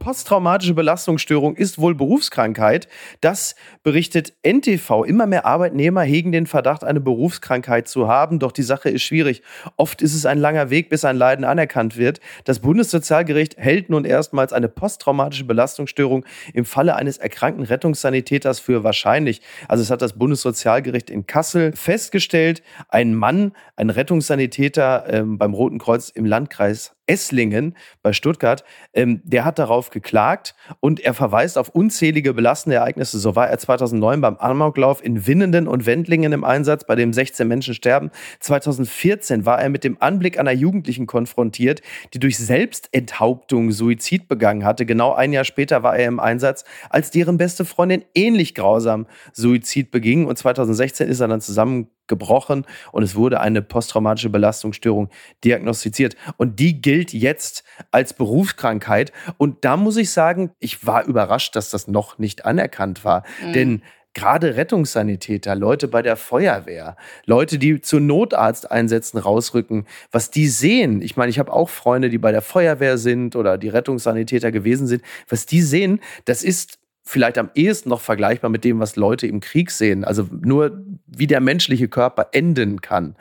Posttraumatische 0.00 0.72
Belastungsstörung 0.72 1.56
ist 1.56 1.78
wohl 1.78 1.94
Berufskrankheit. 1.94 2.88
Das 3.20 3.54
berichtet 3.82 4.32
NTV. 4.42 5.04
Immer 5.04 5.26
mehr 5.26 5.44
Arbeitnehmer 5.44 6.00
hegen 6.00 6.32
den 6.32 6.46
Verdacht, 6.46 6.84
eine 6.84 7.00
Berufskrankheit 7.00 7.86
zu 7.86 8.08
haben. 8.08 8.38
Doch 8.38 8.50
die 8.50 8.62
Sache 8.62 8.88
ist 8.88 9.02
schwierig. 9.02 9.42
Oft 9.76 10.00
ist 10.00 10.14
es 10.14 10.24
ein 10.24 10.38
langer 10.38 10.70
Weg, 10.70 10.88
bis 10.88 11.04
ein 11.04 11.16
Leiden 11.16 11.44
anerkannt 11.44 11.98
wird. 11.98 12.20
Das 12.44 12.60
Bundessozialgericht 12.60 13.58
hält 13.58 13.90
nun 13.90 14.06
erstmals 14.06 14.54
eine 14.54 14.68
posttraumatische 14.68 15.44
Belastungsstörung 15.44 16.24
im 16.54 16.64
Falle 16.64 16.96
eines 16.96 17.18
erkrankten 17.18 17.66
Rettungssanitäters 17.66 18.58
für 18.58 18.82
wahrscheinlich. 18.82 19.42
Also 19.68 19.82
es 19.82 19.90
hat 19.90 20.00
das 20.00 20.14
Bundessozialgericht 20.14 21.10
in 21.10 21.26
Kassel 21.26 21.72
festgestellt. 21.76 22.62
Ein 22.88 23.14
Mann, 23.14 23.52
ein 23.76 23.90
Rettungssanitäter 23.90 25.04
ähm, 25.08 25.36
beim 25.36 25.52
Roten 25.52 25.78
Kreuz 25.78 26.08
im 26.08 26.24
Landkreis 26.24 26.96
Esslingen 27.10 27.76
bei 28.02 28.12
Stuttgart, 28.12 28.62
ähm, 28.94 29.20
der 29.24 29.44
hat 29.44 29.58
darauf 29.58 29.90
geklagt 29.90 30.54
und 30.78 31.00
er 31.00 31.12
verweist 31.12 31.58
auf 31.58 31.70
unzählige 31.70 32.32
belastende 32.32 32.76
Ereignisse. 32.76 33.18
So 33.18 33.34
war 33.34 33.48
er 33.48 33.58
2009 33.58 34.20
beim 34.20 34.36
Amoklauf 34.36 35.04
in 35.04 35.26
Winnenden 35.26 35.66
und 35.66 35.86
Wendlingen 35.86 36.32
im 36.32 36.44
Einsatz, 36.44 36.84
bei 36.84 36.94
dem 36.94 37.12
16 37.12 37.48
Menschen 37.48 37.74
sterben. 37.74 38.10
2014 38.38 39.44
war 39.44 39.60
er 39.60 39.70
mit 39.70 39.82
dem 39.82 39.96
Anblick 40.00 40.38
einer 40.38 40.52
Jugendlichen 40.52 41.06
konfrontiert, 41.06 41.82
die 42.14 42.20
durch 42.20 42.38
Selbstenthauptung 42.38 43.72
Suizid 43.72 44.28
begangen 44.28 44.64
hatte. 44.64 44.86
Genau 44.86 45.12
ein 45.12 45.32
Jahr 45.32 45.44
später 45.44 45.82
war 45.82 45.96
er 45.96 46.06
im 46.06 46.20
Einsatz, 46.20 46.64
als 46.90 47.10
deren 47.10 47.38
beste 47.38 47.64
Freundin 47.64 48.04
ähnlich 48.14 48.54
grausam 48.54 49.06
Suizid 49.32 49.90
beging. 49.90 50.26
Und 50.26 50.38
2016 50.38 51.08
ist 51.08 51.18
er 51.18 51.26
dann 51.26 51.40
zusammen 51.40 51.88
gebrochen 52.10 52.66
und 52.92 53.02
es 53.02 53.14
wurde 53.14 53.40
eine 53.40 53.62
posttraumatische 53.62 54.28
Belastungsstörung 54.28 55.08
diagnostiziert. 55.42 56.16
Und 56.36 56.60
die 56.60 56.82
gilt 56.82 57.14
jetzt 57.14 57.64
als 57.90 58.12
Berufskrankheit. 58.12 59.12
Und 59.38 59.64
da 59.64 59.78
muss 59.78 59.96
ich 59.96 60.10
sagen, 60.10 60.50
ich 60.58 60.86
war 60.86 61.06
überrascht, 61.06 61.56
dass 61.56 61.70
das 61.70 61.88
noch 61.88 62.18
nicht 62.18 62.44
anerkannt 62.44 63.02
war. 63.06 63.22
Mhm. 63.42 63.52
Denn 63.54 63.82
gerade 64.14 64.56
Rettungssanitäter, 64.56 65.54
Leute 65.54 65.88
bei 65.88 66.02
der 66.02 66.16
Feuerwehr, 66.16 66.96
Leute, 67.26 67.58
die 67.58 67.80
zu 67.80 68.00
Notarzteinsätzen 68.00 69.20
rausrücken, 69.20 69.86
was 70.10 70.30
die 70.30 70.48
sehen. 70.48 71.00
Ich 71.02 71.16
meine, 71.16 71.30
ich 71.30 71.38
habe 71.38 71.52
auch 71.52 71.68
Freunde, 71.68 72.10
die 72.10 72.18
bei 72.18 72.32
der 72.32 72.42
Feuerwehr 72.42 72.98
sind 72.98 73.36
oder 73.36 73.56
die 73.56 73.68
Rettungssanitäter 73.68 74.50
gewesen 74.50 74.86
sind. 74.86 75.02
Was 75.28 75.46
die 75.46 75.62
sehen, 75.62 76.00
das 76.24 76.42
ist 76.42 76.79
vielleicht 77.10 77.38
am 77.38 77.50
ehesten 77.54 77.88
noch 77.88 78.00
vergleichbar 78.00 78.50
mit 78.50 78.64
dem, 78.64 78.78
was 78.78 78.96
Leute 78.96 79.26
im 79.26 79.40
Krieg 79.40 79.70
sehen. 79.70 80.04
Also 80.04 80.28
nur, 80.30 80.80
wie 81.06 81.26
der 81.26 81.40
menschliche 81.40 81.88
Körper 81.88 82.28
enden 82.32 82.80
kann. 82.80 83.16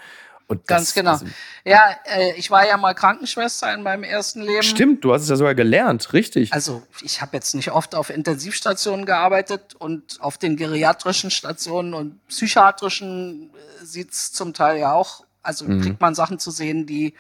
Und 0.48 0.66
Ganz 0.68 0.94
genau. 0.94 1.12
Also, 1.12 1.26
ja, 1.64 1.96
äh, 2.06 2.34
ich 2.36 2.50
war 2.50 2.68
ja 2.68 2.78
mal 2.78 2.94
Krankenschwester 2.94 3.74
in 3.74 3.84
meinem 3.84 4.04
ersten 4.04 4.42
Leben. 4.42 4.64
Stimmt, 4.64 5.04
du 5.04 5.14
hast 5.14 5.24
es 5.24 5.30
ja 5.30 5.36
sogar 5.36 5.54
gelernt, 5.54 6.14
richtig. 6.14 6.54
Also 6.54 6.82
ich 7.02 7.22
habe 7.22 7.38
jetzt 7.38 7.54
nicht 7.54 7.72
oft 7.72 7.94
auf 7.94 8.10
Intensivstationen 8.10 9.06
gearbeitet 9.06 9.76
und 9.78 10.18
auf 10.22 10.40
den 10.40 10.56
geriatrischen 10.56 11.30
Stationen 11.30 11.94
und 11.94 12.28
psychiatrischen 12.28 13.52
äh, 13.54 13.86
sieht's 13.86 14.32
zum 14.32 14.54
Teil 14.54 14.80
ja 14.80 14.94
auch. 14.94 15.24
Also 15.44 15.66
mhm. 15.66 15.82
kriegt 15.82 16.02
man 16.02 16.16
Sachen 16.16 16.40
zu 16.40 16.50
sehen, 16.52 16.88
die 16.88 17.14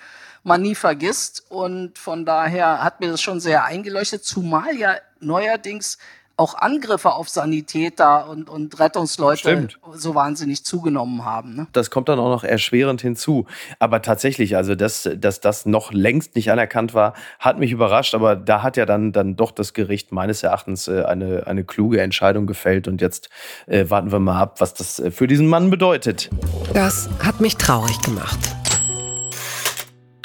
man 0.43 0.62
nie 0.62 0.75
vergisst. 0.75 1.45
Und 1.49 1.97
von 1.97 2.25
daher 2.25 2.84
hat 2.84 2.99
mir 2.99 3.12
das 3.12 3.21
schon 3.21 3.39
sehr 3.39 3.63
eingeleuchtet, 3.63 4.23
zumal 4.23 4.75
ja 4.75 4.95
neuerdings 5.19 5.97
auch 6.39 6.56
Angriffe 6.56 7.12
auf 7.12 7.30
Sanitäter 7.30 8.30
und, 8.30 8.49
und 8.49 8.80
Rettungsleute 8.80 9.39
Stimmt. 9.39 9.80
so 9.93 10.15
wahnsinnig 10.15 10.63
zugenommen 10.63 11.25
haben. 11.25 11.56
Ne? 11.56 11.67
Das 11.73 11.91
kommt 11.91 12.10
dann 12.10 12.19
auch 12.19 12.30
noch 12.30 12.43
erschwerend 12.43 13.02
hinzu. 13.02 13.45
Aber 13.78 14.02
tatsächlich, 14.02 14.56
also 14.56 14.75
dass, 14.75 15.10
dass 15.17 15.41
das 15.41 15.65
noch 15.65 15.91
längst 15.91 16.36
nicht 16.36 16.52
anerkannt 16.52 16.93
war, 16.93 17.13
hat 17.39 17.60
mich 17.60 17.71
überrascht. 17.71 18.15
Aber 18.15 18.36
da 18.36 18.63
hat 18.63 18.78
ja 18.78 18.86
dann, 18.86 19.12
dann 19.12 19.36
doch 19.36 19.52
das 19.52 19.73
Gericht 19.73 20.12
meines 20.12 20.41
Erachtens 20.41 20.88
äh, 20.88 21.04
eine, 21.04 21.45
eine 21.45 21.63
kluge 21.63 22.02
Entscheidung 22.02 22.47
gefällt. 22.47 22.88
Und 22.88 23.02
jetzt 23.02 23.30
äh, 23.67 23.89
warten 23.89 24.12
wir 24.12 24.19
mal 24.19 24.39
ab, 24.39 24.62
was 24.62 24.73
das 24.73 24.99
äh, 24.99 25.12
für 25.12 25.28
diesen 25.28 25.47
Mann 25.47 25.69
bedeutet. 25.69 26.30
Das 26.73 27.10
hat 27.19 27.41
mich 27.41 27.58
traurig 27.58 27.99
gemacht. 28.02 28.59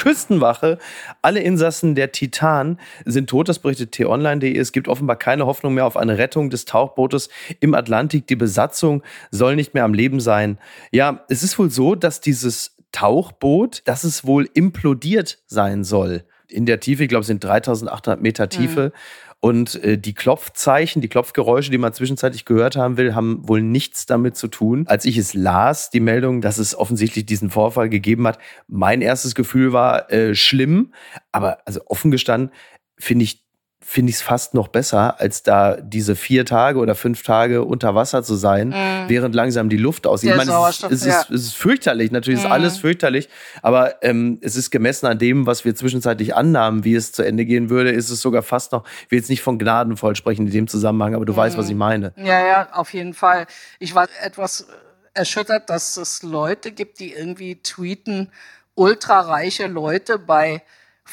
Küstenwache. 0.04 0.76
Alle 1.22 1.40
Insassen 1.40 1.94
der 1.94 2.12
Titan 2.12 2.78
sind 3.06 3.30
tot, 3.30 3.48
das 3.48 3.58
berichtet 3.58 3.92
t-online.de. 3.92 4.54
Es 4.54 4.72
gibt 4.72 4.86
offenbar 4.86 5.16
keine 5.16 5.46
Hoffnung 5.46 5.72
mehr 5.72 5.86
auf 5.86 5.96
eine 5.96 6.18
Rettung 6.18 6.50
des 6.50 6.66
Tauchbootes 6.66 7.30
im 7.60 7.72
Atlantik. 7.72 8.26
Die 8.26 8.36
Besatzung 8.36 9.02
soll 9.30 9.56
nicht 9.56 9.72
mehr 9.72 9.84
am 9.84 9.94
Leben 9.94 10.20
sein. 10.20 10.58
Ja, 10.92 11.24
es 11.30 11.42
ist 11.42 11.58
wohl 11.58 11.70
so, 11.70 11.94
dass 11.94 12.20
dieses 12.20 12.76
Tauchboot, 12.92 13.80
dass 13.86 14.04
es 14.04 14.26
wohl 14.26 14.46
implodiert 14.52 15.38
sein 15.46 15.84
soll. 15.84 16.24
In 16.48 16.66
der 16.66 16.80
Tiefe, 16.80 17.04
ich 17.04 17.08
glaube, 17.08 17.22
es 17.22 17.26
sind 17.26 17.42
3800 17.42 18.20
Meter 18.20 18.50
Tiefe. 18.50 18.92
Mhm. 18.94 18.98
Und 19.44 19.74
äh, 19.84 19.98
die 19.98 20.14
Klopfzeichen, 20.14 21.02
die 21.02 21.08
Klopfgeräusche, 21.08 21.70
die 21.70 21.76
man 21.76 21.92
zwischenzeitlich 21.92 22.46
gehört 22.46 22.76
haben 22.76 22.96
will, 22.96 23.14
haben 23.14 23.46
wohl 23.46 23.60
nichts 23.60 24.06
damit 24.06 24.38
zu 24.38 24.48
tun. 24.48 24.86
Als 24.88 25.04
ich 25.04 25.18
es 25.18 25.34
las, 25.34 25.90
die 25.90 26.00
Meldung, 26.00 26.40
dass 26.40 26.56
es 26.56 26.74
offensichtlich 26.74 27.26
diesen 27.26 27.50
Vorfall 27.50 27.90
gegeben 27.90 28.26
hat, 28.26 28.38
mein 28.68 29.02
erstes 29.02 29.34
Gefühl 29.34 29.74
war 29.74 30.10
äh, 30.10 30.34
schlimm. 30.34 30.94
Aber 31.30 31.58
also 31.66 31.82
offen 31.84 32.10
gestanden, 32.10 32.52
finde 32.96 33.24
ich 33.24 33.43
finde 33.84 34.10
ich 34.10 34.16
es 34.16 34.22
fast 34.22 34.54
noch 34.54 34.68
besser, 34.68 35.20
als 35.20 35.42
da 35.42 35.76
diese 35.76 36.16
vier 36.16 36.46
Tage 36.46 36.78
oder 36.78 36.94
fünf 36.94 37.22
Tage 37.22 37.64
unter 37.64 37.94
Wasser 37.94 38.22
zu 38.22 38.34
sein, 38.34 38.68
mhm. 38.68 39.08
während 39.08 39.34
langsam 39.34 39.68
die 39.68 39.76
Luft 39.76 40.06
aussieht. 40.06 40.30
ich 40.30 40.36
meine, 40.36 40.52
es, 40.68 40.82
ist, 40.82 40.90
es, 40.90 41.04
ja. 41.04 41.20
ist, 41.20 41.30
es 41.30 41.42
ist 41.42 41.56
fürchterlich, 41.56 42.10
natürlich 42.10 42.40
mhm. 42.40 42.46
ist 42.46 42.50
alles 42.50 42.78
fürchterlich, 42.78 43.28
aber 43.62 44.02
ähm, 44.02 44.38
es 44.40 44.56
ist 44.56 44.70
gemessen 44.70 45.06
an 45.06 45.18
dem, 45.18 45.46
was 45.46 45.64
wir 45.64 45.74
zwischenzeitlich 45.74 46.34
annahmen, 46.34 46.84
wie 46.84 46.94
es 46.94 47.12
zu 47.12 47.22
Ende 47.22 47.44
gehen 47.44 47.68
würde, 47.70 47.90
ist 47.90 48.10
es 48.10 48.20
sogar 48.20 48.42
fast 48.42 48.72
noch, 48.72 48.84
ich 49.04 49.10
will 49.10 49.18
jetzt 49.18 49.30
nicht 49.30 49.42
von 49.42 49.58
gnadenvoll 49.58 50.16
sprechen 50.16 50.46
in 50.46 50.52
dem 50.52 50.66
Zusammenhang, 50.66 51.14
aber 51.14 51.26
du 51.26 51.34
mhm. 51.34 51.36
weißt, 51.36 51.58
was 51.58 51.68
ich 51.68 51.76
meine. 51.76 52.12
Ja, 52.16 52.44
ja, 52.44 52.68
auf 52.72 52.94
jeden 52.94 53.14
Fall. 53.14 53.46
Ich 53.78 53.94
war 53.94 54.08
etwas 54.22 54.66
erschüttert, 55.12 55.70
dass 55.70 55.96
es 55.96 56.22
Leute 56.22 56.72
gibt, 56.72 57.00
die 57.00 57.12
irgendwie 57.12 57.56
tweeten, 57.62 58.30
ultrareiche 58.74 59.66
Leute 59.66 60.18
bei 60.18 60.62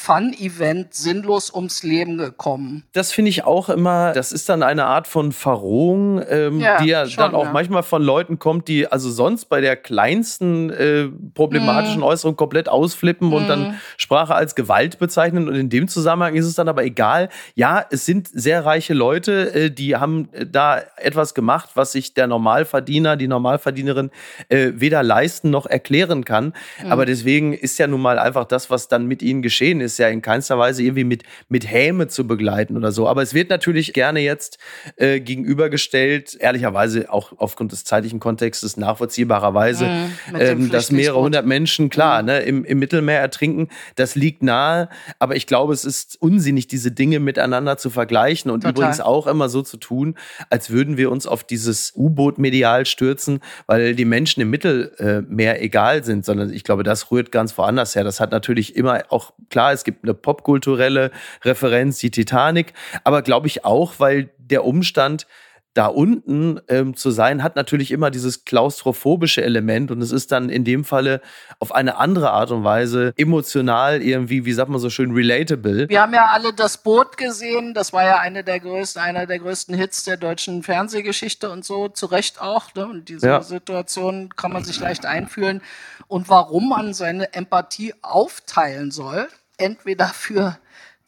Fun-Event 0.01 0.95
sinnlos 0.95 1.53
ums 1.53 1.83
Leben 1.83 2.17
gekommen. 2.17 2.83
Das 2.91 3.11
finde 3.11 3.29
ich 3.29 3.43
auch 3.43 3.69
immer, 3.69 4.13
das 4.13 4.31
ist 4.31 4.49
dann 4.49 4.63
eine 4.63 4.85
Art 4.85 5.05
von 5.05 5.31
Verrohung, 5.31 6.19
ähm, 6.27 6.59
ja, 6.59 6.81
die 6.81 6.87
ja 6.87 7.05
schon, 7.05 7.17
dann 7.17 7.35
auch 7.35 7.45
ja. 7.45 7.51
manchmal 7.51 7.83
von 7.83 8.01
Leuten 8.01 8.39
kommt, 8.39 8.67
die 8.67 8.87
also 8.87 9.11
sonst 9.11 9.45
bei 9.45 9.61
der 9.61 9.75
kleinsten 9.75 10.71
äh, 10.71 11.07
problematischen 11.35 12.01
mm. 12.01 12.03
Äußerung 12.03 12.35
komplett 12.35 12.67
ausflippen 12.67 13.29
mm. 13.29 13.33
und 13.33 13.47
dann 13.47 13.61
mhm. 13.61 13.73
Sprache 13.97 14.33
als 14.33 14.55
Gewalt 14.55 14.97
bezeichnen. 14.97 15.47
Und 15.47 15.53
in 15.53 15.69
dem 15.69 15.87
Zusammenhang 15.87 16.33
ist 16.33 16.47
es 16.47 16.55
dann 16.55 16.67
aber 16.67 16.83
egal. 16.83 17.29
Ja, 17.53 17.85
es 17.91 18.03
sind 18.03 18.27
sehr 18.27 18.65
reiche 18.65 18.95
Leute, 18.95 19.53
äh, 19.53 19.69
die 19.69 19.95
haben 19.95 20.29
äh, 20.31 20.47
da 20.47 20.81
etwas 20.97 21.35
gemacht, 21.35 21.69
was 21.75 21.91
sich 21.91 22.15
der 22.15 22.25
Normalverdiener, 22.25 23.17
die 23.17 23.27
Normalverdienerin 23.27 24.09
äh, 24.49 24.71
weder 24.73 25.03
leisten 25.03 25.51
noch 25.51 25.67
erklären 25.67 26.25
kann. 26.25 26.53
Mm. 26.83 26.91
Aber 26.91 27.05
deswegen 27.05 27.53
ist 27.53 27.77
ja 27.77 27.85
nun 27.85 28.01
mal 28.01 28.17
einfach 28.17 28.45
das, 28.45 28.71
was 28.71 28.87
dann 28.87 29.05
mit 29.05 29.21
ihnen 29.21 29.43
geschehen 29.43 29.79
ist, 29.79 29.90
ja 29.97 30.07
in 30.09 30.21
keinster 30.21 30.57
Weise 30.57 30.83
irgendwie 30.83 31.03
mit, 31.03 31.23
mit 31.49 31.69
Häme 31.69 32.07
zu 32.07 32.27
begleiten 32.27 32.77
oder 32.77 32.91
so. 32.91 33.07
Aber 33.07 33.21
es 33.21 33.33
wird 33.33 33.49
natürlich 33.49 33.93
gerne 33.93 34.19
jetzt 34.19 34.57
äh, 34.95 35.19
gegenübergestellt, 35.19 36.35
ehrlicherweise 36.39 37.11
auch 37.11 37.33
aufgrund 37.37 37.71
des 37.71 37.83
zeitlichen 37.83 38.19
Kontextes 38.19 38.77
nachvollziehbarerweise, 38.77 39.85
mhm, 39.85 40.35
ähm, 40.39 40.71
dass 40.71 40.91
mehrere 40.91 41.21
hundert 41.21 41.45
Menschen, 41.45 41.89
klar, 41.89 42.21
mhm. 42.21 42.27
ne, 42.27 42.39
im, 42.39 42.65
im 42.65 42.79
Mittelmeer 42.79 43.19
ertrinken. 43.19 43.69
Das 43.95 44.15
liegt 44.15 44.43
nahe, 44.43 44.89
aber 45.19 45.35
ich 45.35 45.47
glaube, 45.47 45.73
es 45.73 45.85
ist 45.85 46.21
unsinnig, 46.21 46.67
diese 46.67 46.91
Dinge 46.91 47.19
miteinander 47.19 47.77
zu 47.77 47.89
vergleichen 47.89 48.51
und 48.51 48.61
Total. 48.61 48.71
übrigens 48.71 49.01
auch 49.01 49.27
immer 49.27 49.49
so 49.49 49.61
zu 49.61 49.77
tun, 49.77 50.15
als 50.49 50.69
würden 50.69 50.97
wir 50.97 51.11
uns 51.11 51.27
auf 51.27 51.43
dieses 51.43 51.93
U-Boot 51.95 52.37
medial 52.37 52.85
stürzen, 52.85 53.39
weil 53.67 53.95
die 53.95 54.05
Menschen 54.05 54.41
im 54.41 54.49
Mittelmeer 54.49 55.61
egal 55.61 56.03
sind, 56.03 56.25
sondern 56.25 56.51
ich 56.53 56.63
glaube, 56.63 56.83
das 56.83 57.11
rührt 57.11 57.31
ganz 57.31 57.57
woanders 57.57 57.95
her. 57.95 58.03
Das 58.03 58.19
hat 58.19 58.31
natürlich 58.31 58.75
immer 58.75 59.03
auch 59.09 59.33
klar 59.49 59.70
es 59.71 59.83
gibt 59.83 60.03
eine 60.03 60.13
popkulturelle 60.13 61.11
Referenz, 61.43 61.99
die 61.99 62.11
Titanic, 62.11 62.73
aber 63.03 63.21
glaube 63.21 63.47
ich 63.47 63.65
auch, 63.65 63.93
weil 63.97 64.29
der 64.37 64.65
Umstand, 64.65 65.27
da 65.73 65.85
unten 65.85 66.59
ähm, 66.67 66.97
zu 66.97 67.11
sein, 67.11 67.43
hat 67.43 67.55
natürlich 67.55 67.91
immer 67.91 68.11
dieses 68.11 68.43
klaustrophobische 68.43 69.41
Element 69.41 69.89
und 69.89 70.01
es 70.01 70.11
ist 70.11 70.31
dann 70.31 70.49
in 70.49 70.65
dem 70.65 70.83
Falle 70.83 71.21
auf 71.59 71.73
eine 71.73 71.97
andere 71.97 72.31
Art 72.31 72.51
und 72.51 72.65
Weise 72.65 73.13
emotional 73.15 74.01
irgendwie, 74.01 74.43
wie 74.43 74.51
sagt 74.51 74.69
man 74.69 74.81
so 74.81 74.89
schön, 74.89 75.13
relatable. 75.13 75.87
Wir 75.87 76.01
haben 76.01 76.13
ja 76.13 76.25
alle 76.25 76.51
das 76.53 76.77
Boot 76.77 77.15
gesehen, 77.15 77.73
das 77.73 77.93
war 77.93 78.03
ja 78.03 78.17
eine 78.19 78.43
der 78.43 78.59
größten, 78.59 79.01
einer 79.01 79.25
der 79.25 79.39
größten 79.39 79.73
Hits 79.73 80.03
der 80.03 80.17
deutschen 80.17 80.61
Fernsehgeschichte 80.63 81.49
und 81.49 81.63
so, 81.63 81.87
zu 81.87 82.07
Recht 82.07 82.41
auch. 82.41 82.75
Ne? 82.75 82.85
Und 82.85 83.07
diese 83.07 83.27
ja. 83.27 83.41
Situation 83.41 84.29
kann 84.35 84.51
man 84.51 84.65
sich 84.65 84.79
leicht 84.79 85.05
einfühlen. 85.05 85.61
Und 86.07 86.27
warum 86.27 86.67
man 86.67 86.93
seine 86.93 87.33
Empathie 87.33 87.93
aufteilen 88.01 88.91
soll, 88.91 89.29
entweder 89.57 90.07
für 90.07 90.57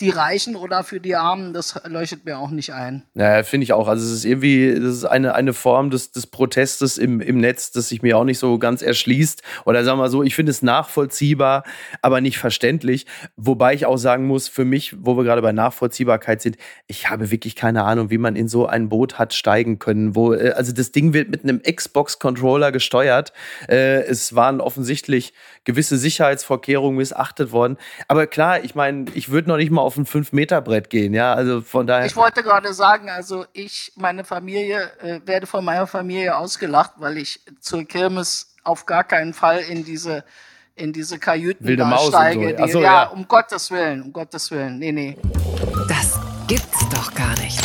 die 0.03 0.09
Reichen 0.09 0.57
oder 0.57 0.83
für 0.83 0.99
die 0.99 1.15
Armen, 1.15 1.53
das 1.53 1.79
leuchtet 1.85 2.25
mir 2.25 2.37
auch 2.37 2.51
nicht 2.51 2.73
ein. 2.73 3.03
Ja, 3.13 3.41
finde 3.43 3.63
ich 3.63 3.71
auch. 3.71 3.87
Also 3.87 4.05
es 4.05 4.11
ist 4.11 4.25
irgendwie, 4.25 4.73
das 4.75 4.95
ist 4.95 5.05
eine, 5.05 5.33
eine 5.33 5.53
Form 5.53 5.91
des, 5.91 6.11
des 6.11 6.27
Protestes 6.27 6.97
im, 6.97 7.21
im 7.21 7.37
Netz, 7.39 7.71
das 7.71 7.87
sich 7.87 8.01
mir 8.01 8.17
auch 8.17 8.25
nicht 8.25 8.37
so 8.37 8.59
ganz 8.59 8.81
erschließt. 8.81 9.41
Oder 9.65 9.85
sagen 9.85 9.99
wir 9.99 10.09
so, 10.09 10.21
ich 10.21 10.35
finde 10.35 10.49
es 10.49 10.61
nachvollziehbar, 10.61 11.63
aber 12.01 12.19
nicht 12.19 12.37
verständlich. 12.37 13.05
Wobei 13.37 13.73
ich 13.75 13.85
auch 13.85 13.95
sagen 13.95 14.27
muss, 14.27 14.49
für 14.49 14.65
mich, 14.65 14.93
wo 14.99 15.15
wir 15.15 15.23
gerade 15.23 15.41
bei 15.41 15.53
Nachvollziehbarkeit 15.53 16.41
sind, 16.41 16.57
ich 16.87 17.09
habe 17.09 17.31
wirklich 17.31 17.55
keine 17.55 17.85
Ahnung, 17.85 18.09
wie 18.09 18.17
man 18.17 18.35
in 18.35 18.49
so 18.49 18.65
ein 18.65 18.89
Boot 18.89 19.17
hat 19.17 19.33
steigen 19.33 19.79
können. 19.79 20.15
Wo, 20.15 20.33
äh, 20.33 20.51
also 20.51 20.73
das 20.73 20.91
Ding 20.91 21.13
wird 21.13 21.29
mit 21.29 21.43
einem 21.43 21.61
Xbox-Controller 21.61 22.73
gesteuert. 22.73 23.31
Äh, 23.69 24.01
es 24.03 24.35
waren 24.35 24.59
offensichtlich 24.59 25.33
gewisse 25.63 25.97
Sicherheitsvorkehrungen 25.97 26.97
missachtet 26.97 27.53
worden. 27.53 27.77
Aber 28.09 28.27
klar, 28.27 28.65
ich 28.65 28.75
meine, 28.75 29.05
ich 29.13 29.29
würde 29.29 29.47
noch 29.47 29.55
nicht 29.55 29.71
mal 29.71 29.81
auf 29.81 29.92
ein 29.97 30.05
5-Meter-Brett 30.05 30.89
gehen, 30.89 31.13
ja. 31.13 31.33
Also 31.33 31.61
von 31.61 31.87
daher. 31.87 32.05
Ich 32.05 32.15
wollte 32.15 32.43
gerade 32.43 32.73
sagen, 32.73 33.09
also 33.09 33.45
ich, 33.53 33.91
meine 33.95 34.23
Familie, 34.23 34.91
äh, 35.01 35.19
werde 35.25 35.47
von 35.47 35.63
meiner 35.63 35.87
Familie 35.87 36.35
ausgelacht, 36.35 36.93
weil 36.97 37.17
ich 37.17 37.39
zur 37.59 37.83
Kirmes 37.85 38.53
auf 38.63 38.85
gar 38.85 39.03
keinen 39.03 39.33
Fall 39.33 39.59
in 39.59 39.83
diese 39.83 40.23
in 40.75 40.91
diese 40.91 41.19
Kajüten 41.19 41.67
Wilde 41.67 41.85
Maus 41.85 42.07
steige. 42.07 42.55
So. 42.57 42.65
Die, 42.65 42.71
so, 42.71 42.81
ja, 42.81 43.03
ja, 43.03 43.09
um 43.09 43.27
Gottes 43.27 43.69
Willen, 43.71 44.01
um 44.01 44.13
Gottes 44.13 44.49
Willen. 44.51 44.79
Nee, 44.79 44.91
nee. 44.91 45.17
Das 45.87 46.19
gibt's 46.47 46.89
doch 46.89 47.13
gar 47.13 47.37
nicht. 47.39 47.61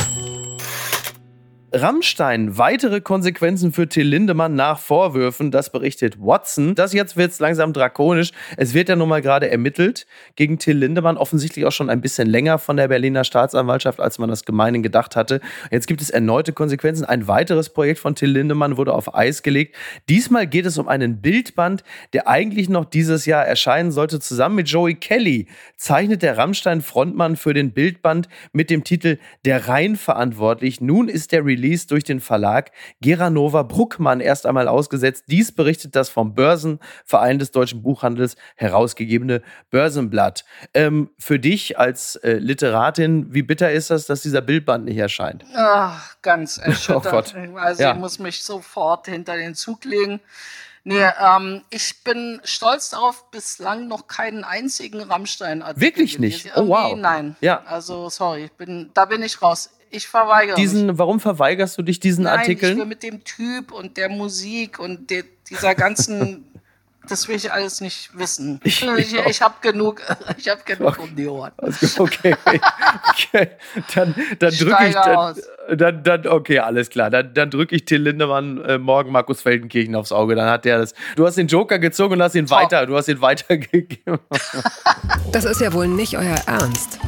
Rammstein, 1.71 2.57
weitere 2.57 3.03
Konsequenzen 3.03 3.73
für 3.73 3.87
Till 3.87 4.07
Lindemann 4.07 4.55
nach 4.55 4.79
Vorwürfen, 4.79 5.51
das 5.51 5.71
berichtet 5.71 6.19
Watson. 6.19 6.75
Das 6.75 6.95
jetzt 6.95 7.19
wird 7.19 7.33
es 7.33 7.41
langsam 7.41 7.75
drakonisch. 7.75 8.31
Es 8.57 8.73
wird 8.73 8.89
ja 8.89 8.97
nun 8.97 9.11
mal 9.11 9.21
gerade 9.21 9.51
ermittelt 9.51 10.07
gegen 10.35 10.59
Till 10.59 10.79
Lindemann, 10.79 11.19
offensichtlich 11.19 11.67
auch 11.67 11.73
schon 11.73 11.91
ein 11.91 12.01
bisschen 12.01 12.27
länger 12.27 12.59
von 12.59 12.79
der 12.79 12.89
Berliner 12.89 13.23
Staatsanwaltschaft, 13.23 14.01
als 14.01 14.19
man 14.19 14.31
das 14.31 14.47
gemeinen 14.47 14.83
gedacht 14.83 15.15
hatte. 15.15 15.43
Jetzt 15.71 15.87
gibt 15.87 16.01
es 16.01 16.09
erneute 16.09 16.55
Konsequenzen. 16.55 17.05
Ein 17.05 17.29
weiteres 17.29 17.69
Projekt 17.69 18.01
von 18.01 18.15
Till 18.15 18.31
Lindemann 18.31 18.79
wurde 18.79 18.95
auf 18.95 19.15
Eis 19.15 19.43
gelegt. 19.43 19.77
Diesmal 20.09 20.47
geht 20.47 20.65
es 20.65 20.79
um 20.79 20.89
einen 20.89 21.21
Bildband, 21.21 21.85
der 22.15 22.29
eigentlich 22.29 22.71
noch 22.71 22.87
dieses 22.87 23.27
Jahr 23.27 23.47
erscheinen 23.47 23.93
sollte. 23.93 24.21
Zusammen 24.21 24.55
mit 24.55 24.71
Joey 24.71 24.95
Kelly 24.95 25.49
zeichnet 25.77 26.23
der 26.23 26.39
Rammstein-Frontmann 26.39 27.37
für 27.37 27.53
den 27.53 27.73
Bildband 27.73 28.31
mit 28.55 28.71
dem 28.71 28.85
Titel 28.85 29.19
Der 29.45 29.69
Rhein 29.69 29.97
verantwortlich. 29.97 30.81
Nun 30.81 31.09
ist 31.09 31.33
der 31.33 31.45
Release 31.45 31.58
durch 31.91 32.05
den 32.05 32.21
Verlag 32.21 32.73
Geranova 33.01 33.63
Bruckmann 33.63 34.21
erst 34.21 34.47
einmal 34.47 34.69
ausgesetzt. 34.69 35.25
Dies 35.29 35.53
berichtet 35.53 35.97
das 35.97 36.09
vom 36.09 36.35
Börsenverein 36.35 37.39
des 37.39 37.51
deutschen 37.51 37.83
Buchhandels 37.83 38.37
herausgegebene 38.57 39.43
Börsenblatt. 39.71 40.45
Ähm, 40.75 41.11
für 41.19 41.39
dich 41.39 41.79
als 41.79 42.17
äh, 42.17 42.35
Literatin, 42.35 43.33
wie 43.33 43.43
bitter 43.43 43.71
ist 43.71 43.91
das, 43.91 44.07
dass 44.07 44.23
dieser 44.23 44.41
Bildband 44.41 44.85
nicht 44.85 44.99
erscheint? 44.99 45.45
Ach, 45.55 46.17
ganz 46.23 46.59
erschütternd. 46.63 47.07
Oh 47.07 47.11
Gott. 47.11 47.35
Also 47.61 47.83
ja. 47.83 47.93
ich 47.93 47.99
muss 47.99 48.19
mich 48.19 48.43
sofort 48.43 49.07
hinter 49.07 49.37
den 49.37 49.55
Zug 49.55 49.85
legen. 49.85 50.21
Nee, 50.85 51.05
ähm, 51.21 51.65
ich 51.69 52.03
bin 52.03 52.41
stolz 52.45 52.91
darauf, 52.91 53.31
bislang 53.31 53.89
noch 53.89 54.07
keinen 54.07 54.43
einzigen 54.43 55.03
Rammstein-Artikel. 55.03 55.81
Wirklich 55.83 56.19
nicht? 56.19 56.57
Oh, 56.57 56.69
wow. 56.69 56.97
Nein. 56.97 57.37
Ja. 57.43 57.63
Also, 57.67 58.09
sorry, 58.09 58.51
bin, 58.57 58.91
da 58.95 59.05
bin 59.05 59.23
ich 59.23 59.43
raus 59.43 59.71
ich 59.91 60.09
verweigere 60.09 60.57
diesen, 60.57 60.87
mich. 60.87 60.99
Warum 60.99 61.21
verweigerst 61.21 61.79
du 61.79 61.83
dich 61.83 62.01
diesen 62.01 62.25
Nein, 62.25 62.41
Artikeln? 62.41 62.73
Ich 62.73 62.79
will 62.79 62.87
mit 62.87 63.03
dem 63.03 63.25
Typ 63.25 63.73
und 63.73 63.97
der 63.97 64.09
Musik 64.09 64.79
und 64.79 65.11
der, 65.11 65.25
dieser 65.49 65.75
ganzen, 65.75 66.45
das 67.09 67.29
will 67.29 67.37
ich 67.37 67.53
alles 67.53 67.81
nicht 67.81 68.17
wissen. 68.19 68.61
Ich, 68.65 68.87
ich, 68.87 69.15
ich 69.15 69.43
habe 69.43 69.55
genug, 69.61 70.03
ich 70.37 70.49
habe 70.49 70.61
genug 70.65 70.89
okay. 70.89 71.03
um 71.03 71.17
die 71.17 71.27
Ohren. 71.27 71.53
Okay, 71.99 72.37
okay. 72.45 73.49
Dann, 73.95 74.15
dann 74.39 74.55
drücke 74.55 74.87
ich, 74.89 74.95
dann, 74.95 75.37
dann, 75.77 76.03
dann, 76.03 76.27
okay, 76.27 76.59
alles 76.59 76.91
klar. 76.91 77.11
Dann, 77.11 77.33
dann 77.35 77.51
drücke 77.51 77.77
ich 77.77 77.85
Till 77.85 78.03
Lindemann 78.03 78.63
äh, 78.65 78.79
morgen 78.79 79.13
Markus 79.13 79.41
Feldenkirchen 79.41 79.95
aufs 79.95 80.13
Auge. 80.13 80.35
Dann 80.35 80.51
hat 80.51 80.65
der 80.65 80.79
das. 80.79 80.95
Du 81.17 81.27
hast 81.27 81.37
den 81.37 81.47
Joker 81.49 81.79
gezogen 81.79 82.15
und 82.15 82.23
hast 82.23 82.35
ihn 82.35 82.47
Top. 82.47 82.59
weiter, 82.59 82.87
du 82.87 82.97
hast 82.97 83.09
ihn 83.09 83.21
weitergegeben. 83.21 84.19
Das 85.33 85.45
ist 85.45 85.61
ja 85.61 85.73
wohl 85.73 85.89
nicht 85.89 86.17
euer 86.17 86.39
Ernst. 86.47 86.99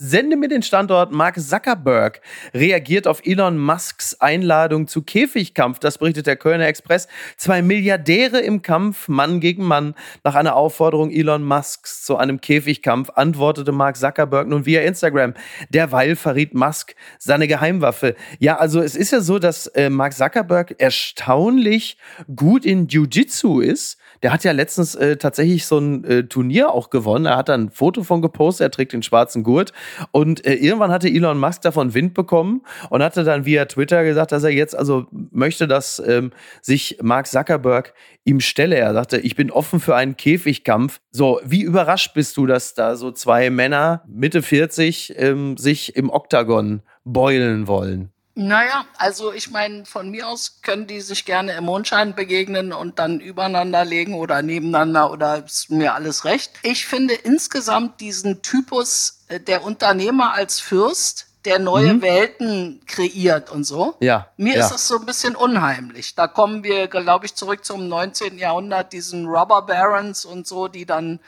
Sende 0.00 0.36
mir 0.36 0.46
den 0.46 0.62
Standort. 0.62 1.10
Mark 1.10 1.40
Zuckerberg 1.40 2.20
reagiert 2.54 3.08
auf 3.08 3.20
Elon 3.24 3.58
Musks 3.58 4.14
Einladung 4.20 4.86
zu 4.86 5.02
Käfigkampf. 5.02 5.80
Das 5.80 5.98
berichtet 5.98 6.28
der 6.28 6.36
Kölner 6.36 6.68
Express. 6.68 7.08
Zwei 7.36 7.62
Milliardäre 7.62 8.38
im 8.38 8.62
Kampf, 8.62 9.08
Mann 9.08 9.40
gegen 9.40 9.64
Mann. 9.64 9.96
Nach 10.22 10.36
einer 10.36 10.54
Aufforderung 10.54 11.10
Elon 11.10 11.42
Musks 11.42 12.04
zu 12.04 12.16
einem 12.16 12.40
Käfigkampf 12.40 13.10
antwortete 13.10 13.72
Mark 13.72 13.96
Zuckerberg 13.96 14.46
nun 14.46 14.66
via 14.66 14.82
Instagram. 14.82 15.34
Derweil 15.70 16.14
verriet 16.14 16.54
Musk 16.54 16.94
seine 17.18 17.48
Geheimwaffe. 17.48 18.14
Ja, 18.38 18.56
also 18.56 18.80
es 18.80 18.94
ist 18.94 19.10
ja 19.10 19.20
so, 19.20 19.40
dass 19.40 19.66
äh, 19.66 19.90
Mark 19.90 20.12
Zuckerberg 20.12 20.76
erstaunlich 20.78 21.98
gut 22.36 22.64
in 22.64 22.86
Jiu-Jitsu 22.86 23.58
ist. 23.58 23.97
Der 24.22 24.32
hat 24.32 24.44
ja 24.44 24.52
letztens 24.52 24.94
äh, 24.94 25.16
tatsächlich 25.16 25.66
so 25.66 25.78
ein 25.78 26.04
äh, 26.04 26.24
Turnier 26.24 26.70
auch 26.70 26.90
gewonnen. 26.90 27.26
Er 27.26 27.36
hat 27.36 27.48
da 27.48 27.54
ein 27.54 27.70
Foto 27.70 28.02
von 28.02 28.22
gepostet. 28.22 28.66
Er 28.66 28.70
trägt 28.70 28.92
den 28.92 29.02
schwarzen 29.02 29.42
Gurt. 29.42 29.72
Und 30.10 30.44
äh, 30.46 30.54
irgendwann 30.54 30.90
hatte 30.90 31.08
Elon 31.08 31.38
Musk 31.38 31.62
davon 31.62 31.94
Wind 31.94 32.14
bekommen 32.14 32.62
und 32.90 33.02
hatte 33.02 33.24
dann 33.24 33.44
via 33.44 33.64
Twitter 33.66 34.04
gesagt, 34.04 34.32
dass 34.32 34.44
er 34.44 34.50
jetzt 34.50 34.76
also 34.76 35.06
möchte, 35.10 35.68
dass 35.68 36.02
ähm, 36.06 36.32
sich 36.62 36.98
Mark 37.02 37.26
Zuckerberg 37.26 37.94
ihm 38.24 38.40
stelle. 38.40 38.76
Er 38.76 38.92
sagte, 38.92 39.18
ich 39.18 39.36
bin 39.36 39.50
offen 39.50 39.80
für 39.80 39.96
einen 39.96 40.16
Käfigkampf. 40.16 41.00
So, 41.10 41.40
wie 41.44 41.62
überrascht 41.62 42.14
bist 42.14 42.36
du, 42.36 42.46
dass 42.46 42.74
da 42.74 42.96
so 42.96 43.10
zwei 43.10 43.50
Männer 43.50 44.02
Mitte 44.06 44.42
40 44.42 45.14
ähm, 45.16 45.56
sich 45.56 45.96
im 45.96 46.10
Oktagon 46.10 46.82
beulen 47.04 47.66
wollen? 47.66 48.12
Naja, 48.40 48.84
also 48.96 49.32
ich 49.32 49.50
meine, 49.50 49.84
von 49.84 50.12
mir 50.12 50.28
aus 50.28 50.60
können 50.62 50.86
die 50.86 51.00
sich 51.00 51.24
gerne 51.24 51.54
im 51.54 51.64
Mondschein 51.64 52.14
begegnen 52.14 52.72
und 52.72 53.00
dann 53.00 53.18
übereinander 53.18 53.84
legen 53.84 54.14
oder 54.14 54.42
nebeneinander 54.42 55.10
oder 55.10 55.44
ist 55.44 55.70
mir 55.70 55.94
alles 55.94 56.24
recht. 56.24 56.52
Ich 56.62 56.86
finde 56.86 57.14
insgesamt 57.14 58.00
diesen 58.00 58.40
Typus 58.40 59.24
äh, 59.26 59.40
der 59.40 59.64
Unternehmer 59.64 60.34
als 60.34 60.60
Fürst, 60.60 61.26
der 61.46 61.58
neue 61.58 61.94
mhm. 61.94 62.02
Welten 62.02 62.80
kreiert 62.86 63.50
und 63.50 63.64
so. 63.64 63.96
Ja. 63.98 64.28
Mir 64.36 64.54
ja. 64.54 64.60
ist 64.60 64.70
das 64.70 64.86
so 64.86 65.00
ein 65.00 65.06
bisschen 65.06 65.34
unheimlich. 65.34 66.14
Da 66.14 66.28
kommen 66.28 66.62
wir, 66.62 66.86
glaube 66.86 67.26
ich, 67.26 67.34
zurück 67.34 67.64
zum 67.64 67.88
19. 67.88 68.38
Jahrhundert, 68.38 68.92
diesen 68.92 69.26
Robber 69.26 69.62
Barons 69.62 70.24
und 70.24 70.46
so, 70.46 70.68
die 70.68 70.86
dann 70.86 71.18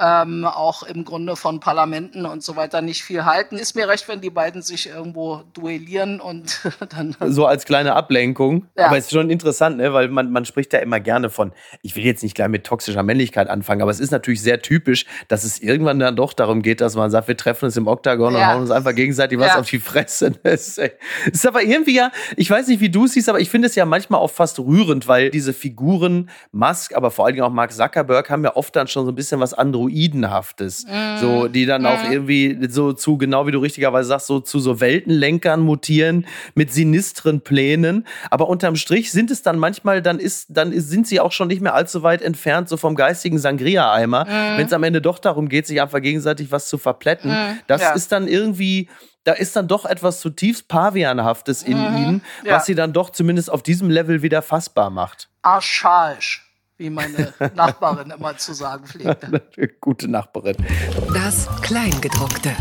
ähm, 0.00 0.46
auch 0.46 0.82
im 0.82 1.04
Grunde 1.04 1.36
von 1.36 1.60
Parlamenten 1.60 2.24
und 2.24 2.42
so 2.42 2.56
weiter 2.56 2.80
nicht 2.80 3.02
viel 3.02 3.24
halten. 3.24 3.56
Ist 3.56 3.76
mir 3.76 3.86
recht, 3.86 4.08
wenn 4.08 4.20
die 4.20 4.30
beiden 4.30 4.62
sich 4.62 4.88
irgendwo 4.88 5.42
duellieren 5.52 6.20
und 6.20 6.60
dann. 6.88 7.14
So 7.26 7.46
als 7.46 7.66
kleine 7.66 7.94
Ablenkung. 7.94 8.66
Ja. 8.76 8.86
Aber 8.86 8.96
es 8.96 9.06
ist 9.06 9.12
schon 9.12 9.28
interessant, 9.28 9.76
ne? 9.76 9.92
weil 9.92 10.08
man, 10.08 10.32
man 10.32 10.46
spricht 10.46 10.72
ja 10.72 10.78
immer 10.78 11.00
gerne 11.00 11.28
von, 11.28 11.52
ich 11.82 11.96
will 11.96 12.04
jetzt 12.04 12.22
nicht 12.22 12.34
gleich 12.34 12.48
mit 12.48 12.64
toxischer 12.64 13.02
Männlichkeit 13.02 13.48
anfangen, 13.48 13.82
aber 13.82 13.90
es 13.90 14.00
ist 14.00 14.10
natürlich 14.10 14.42
sehr 14.42 14.62
typisch, 14.62 15.04
dass 15.28 15.44
es 15.44 15.60
irgendwann 15.60 15.98
dann 15.98 16.16
doch 16.16 16.32
darum 16.32 16.62
geht, 16.62 16.80
dass 16.80 16.96
man 16.96 17.10
sagt, 17.10 17.28
wir 17.28 17.36
treffen 17.36 17.66
uns 17.66 17.76
im 17.76 17.86
Oktagon 17.86 18.32
ja. 18.32 18.38
und 18.38 18.46
hauen 18.46 18.60
uns 18.62 18.70
einfach 18.70 18.94
gegenseitig 18.94 19.38
was 19.38 19.48
ja. 19.48 19.58
auf 19.60 19.68
die 19.68 19.78
Fresse. 19.78 20.32
Das 20.42 20.78
ist, 20.78 20.90
ist 21.30 21.46
aber 21.46 21.62
irgendwie 21.62 21.94
ja, 21.94 22.10
ich 22.36 22.50
weiß 22.50 22.68
nicht, 22.68 22.80
wie 22.80 22.88
du 22.88 23.04
es 23.04 23.12
siehst, 23.12 23.28
aber 23.28 23.40
ich 23.40 23.50
finde 23.50 23.68
es 23.68 23.74
ja 23.74 23.84
manchmal 23.84 24.20
auch 24.20 24.30
fast 24.30 24.58
rührend, 24.58 25.06
weil 25.06 25.30
diese 25.30 25.52
Figuren, 25.52 26.30
Musk, 26.50 26.94
aber 26.94 27.10
vor 27.10 27.26
allen 27.26 27.34
Dingen 27.34 27.46
auch 27.46 27.52
Mark 27.52 27.72
Zuckerberg, 27.72 28.30
haben 28.30 28.42
ja 28.42 28.56
oft 28.56 28.74
dann 28.74 28.88
schon 28.88 29.04
so 29.04 29.12
ein 29.12 29.14
bisschen 29.14 29.38
was 29.38 29.54
anderes 29.54 29.89
Androidenhaftes. 29.90 30.86
Mm. 30.86 31.18
So, 31.18 31.48
die 31.48 31.66
dann 31.66 31.82
mm. 31.82 31.86
auch 31.86 32.04
mhm. 32.04 32.12
irgendwie 32.12 32.68
so 32.68 32.92
zu, 32.92 33.18
genau 33.18 33.46
wie 33.46 33.52
du 33.52 33.58
richtigerweise 33.58 34.08
sagst, 34.08 34.26
so 34.26 34.40
zu 34.40 34.58
so 34.58 34.80
Weltenlenkern 34.80 35.60
mutieren 35.60 36.26
mit 36.54 36.72
sinistren 36.72 37.40
Plänen. 37.40 38.06
Aber 38.30 38.48
unterm 38.48 38.76
Strich 38.76 39.12
sind 39.12 39.30
es 39.30 39.42
dann 39.42 39.58
manchmal, 39.58 40.02
dann 40.02 40.18
ist, 40.18 40.46
dann 40.50 40.72
ist, 40.72 40.88
sind 40.88 41.06
sie 41.06 41.20
auch 41.20 41.32
schon 41.32 41.48
nicht 41.48 41.60
mehr 41.60 41.74
allzu 41.74 42.02
weit 42.02 42.22
entfernt, 42.22 42.68
so 42.68 42.76
vom 42.76 42.94
geistigen 42.94 43.38
Sangria-Eimer. 43.38 44.24
Mm. 44.24 44.58
Wenn 44.58 44.66
es 44.66 44.72
am 44.72 44.82
Ende 44.82 45.00
doch 45.00 45.18
darum 45.18 45.48
geht, 45.48 45.66
sich 45.66 45.80
einfach 45.80 46.00
gegenseitig 46.00 46.52
was 46.52 46.68
zu 46.68 46.78
verplätten. 46.78 47.30
Mhm. 47.30 47.58
Das 47.66 47.82
ja. 47.82 47.92
ist 47.92 48.12
dann 48.12 48.28
irgendwie, 48.28 48.88
da 49.24 49.32
ist 49.32 49.56
dann 49.56 49.68
doch 49.68 49.84
etwas 49.84 50.20
zutiefst 50.20 50.68
Pavianhaftes 50.68 51.62
in 51.62 51.78
mhm. 51.78 51.96
ihnen, 51.96 52.22
was 52.44 52.50
ja. 52.50 52.60
sie 52.60 52.74
dann 52.74 52.92
doch 52.92 53.10
zumindest 53.10 53.50
auf 53.50 53.62
diesem 53.62 53.90
Level 53.90 54.22
wieder 54.22 54.42
fassbar 54.42 54.90
macht. 54.90 55.28
Archaisch 55.42 56.49
wie 56.80 56.90
meine 56.90 57.34
Nachbarin 57.54 58.10
immer 58.10 58.36
zu 58.38 58.54
sagen 58.54 58.84
pflegte. 58.86 59.42
Gute 59.80 60.08
Nachbarin. 60.08 60.56
Das 61.12 61.46
Kleingedruckte 61.60 62.56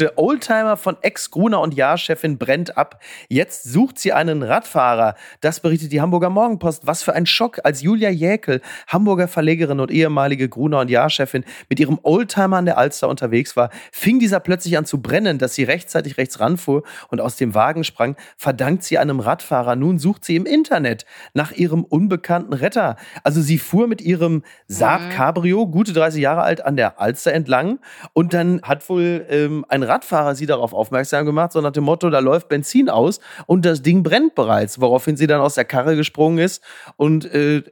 der 0.00 0.18
Oldtimer 0.18 0.76
von 0.76 0.96
Ex-Gruner 1.02 1.60
und 1.60 1.74
Jahrchefin 1.74 2.38
brennt 2.38 2.76
ab. 2.76 3.02
Jetzt 3.28 3.64
sucht 3.64 3.98
sie 3.98 4.12
einen 4.12 4.42
Radfahrer. 4.42 5.14
Das 5.40 5.60
berichtet 5.60 5.92
die 5.92 6.00
Hamburger 6.00 6.30
Morgenpost. 6.30 6.86
Was 6.86 7.02
für 7.02 7.14
ein 7.14 7.26
Schock, 7.26 7.60
als 7.64 7.82
Julia 7.82 8.10
Jäkel, 8.10 8.60
Hamburger 8.88 9.28
Verlegerin 9.28 9.80
und 9.80 9.90
ehemalige 9.90 10.48
Gruner 10.48 10.80
und 10.80 10.90
Jahrchefin, 10.90 11.44
mit 11.68 11.80
ihrem 11.80 11.98
Oldtimer 12.02 12.56
an 12.56 12.64
der 12.64 12.78
Alster 12.78 13.08
unterwegs 13.08 13.56
war, 13.56 13.70
fing 13.92 14.18
dieser 14.18 14.40
plötzlich 14.40 14.78
an 14.78 14.86
zu 14.86 15.02
brennen, 15.02 15.38
dass 15.38 15.54
sie 15.54 15.64
rechtzeitig 15.64 16.18
rechts 16.18 16.40
ranfuhr 16.40 16.82
und 17.08 17.20
aus 17.20 17.36
dem 17.36 17.54
Wagen 17.54 17.84
sprang, 17.84 18.16
verdankt 18.36 18.84
sie 18.84 18.98
einem 18.98 19.20
Radfahrer. 19.20 19.76
Nun 19.76 19.98
sucht 19.98 20.24
sie 20.24 20.36
im 20.36 20.46
Internet 20.46 21.04
nach 21.34 21.52
ihrem 21.52 21.84
unbekannten 21.84 22.52
Retter. 22.52 22.96
Also 23.22 23.40
sie 23.40 23.58
fuhr 23.58 23.86
mit 23.86 24.00
ihrem 24.00 24.42
Saab 24.66 25.02
mhm. 25.02 25.10
Cabrio, 25.10 25.66
gute 25.66 25.92
30 25.92 26.20
Jahre 26.22 26.42
alt, 26.42 26.64
an 26.64 26.76
der 26.76 27.00
Alster 27.00 27.32
entlang 27.32 27.78
und 28.12 28.34
dann 28.34 28.62
hat 28.62 28.88
wohl 28.88 29.26
ähm, 29.28 29.64
ein 29.68 29.82
Radfahrer 29.90 30.34
sie 30.34 30.46
darauf 30.46 30.72
aufmerksam 30.72 31.26
gemacht, 31.26 31.52
so 31.52 31.60
nach 31.60 31.72
dem 31.72 31.84
Motto, 31.84 32.08
da 32.10 32.20
läuft 32.20 32.48
Benzin 32.48 32.88
aus 32.88 33.20
und 33.46 33.64
das 33.64 33.82
Ding 33.82 34.02
brennt 34.02 34.34
bereits, 34.34 34.80
woraufhin 34.80 35.16
sie 35.16 35.26
dann 35.26 35.40
aus 35.40 35.54
der 35.54 35.64
Karre 35.64 35.96
gesprungen 35.96 36.38
ist 36.38 36.62
und 36.96 37.24
äh, 37.26 37.62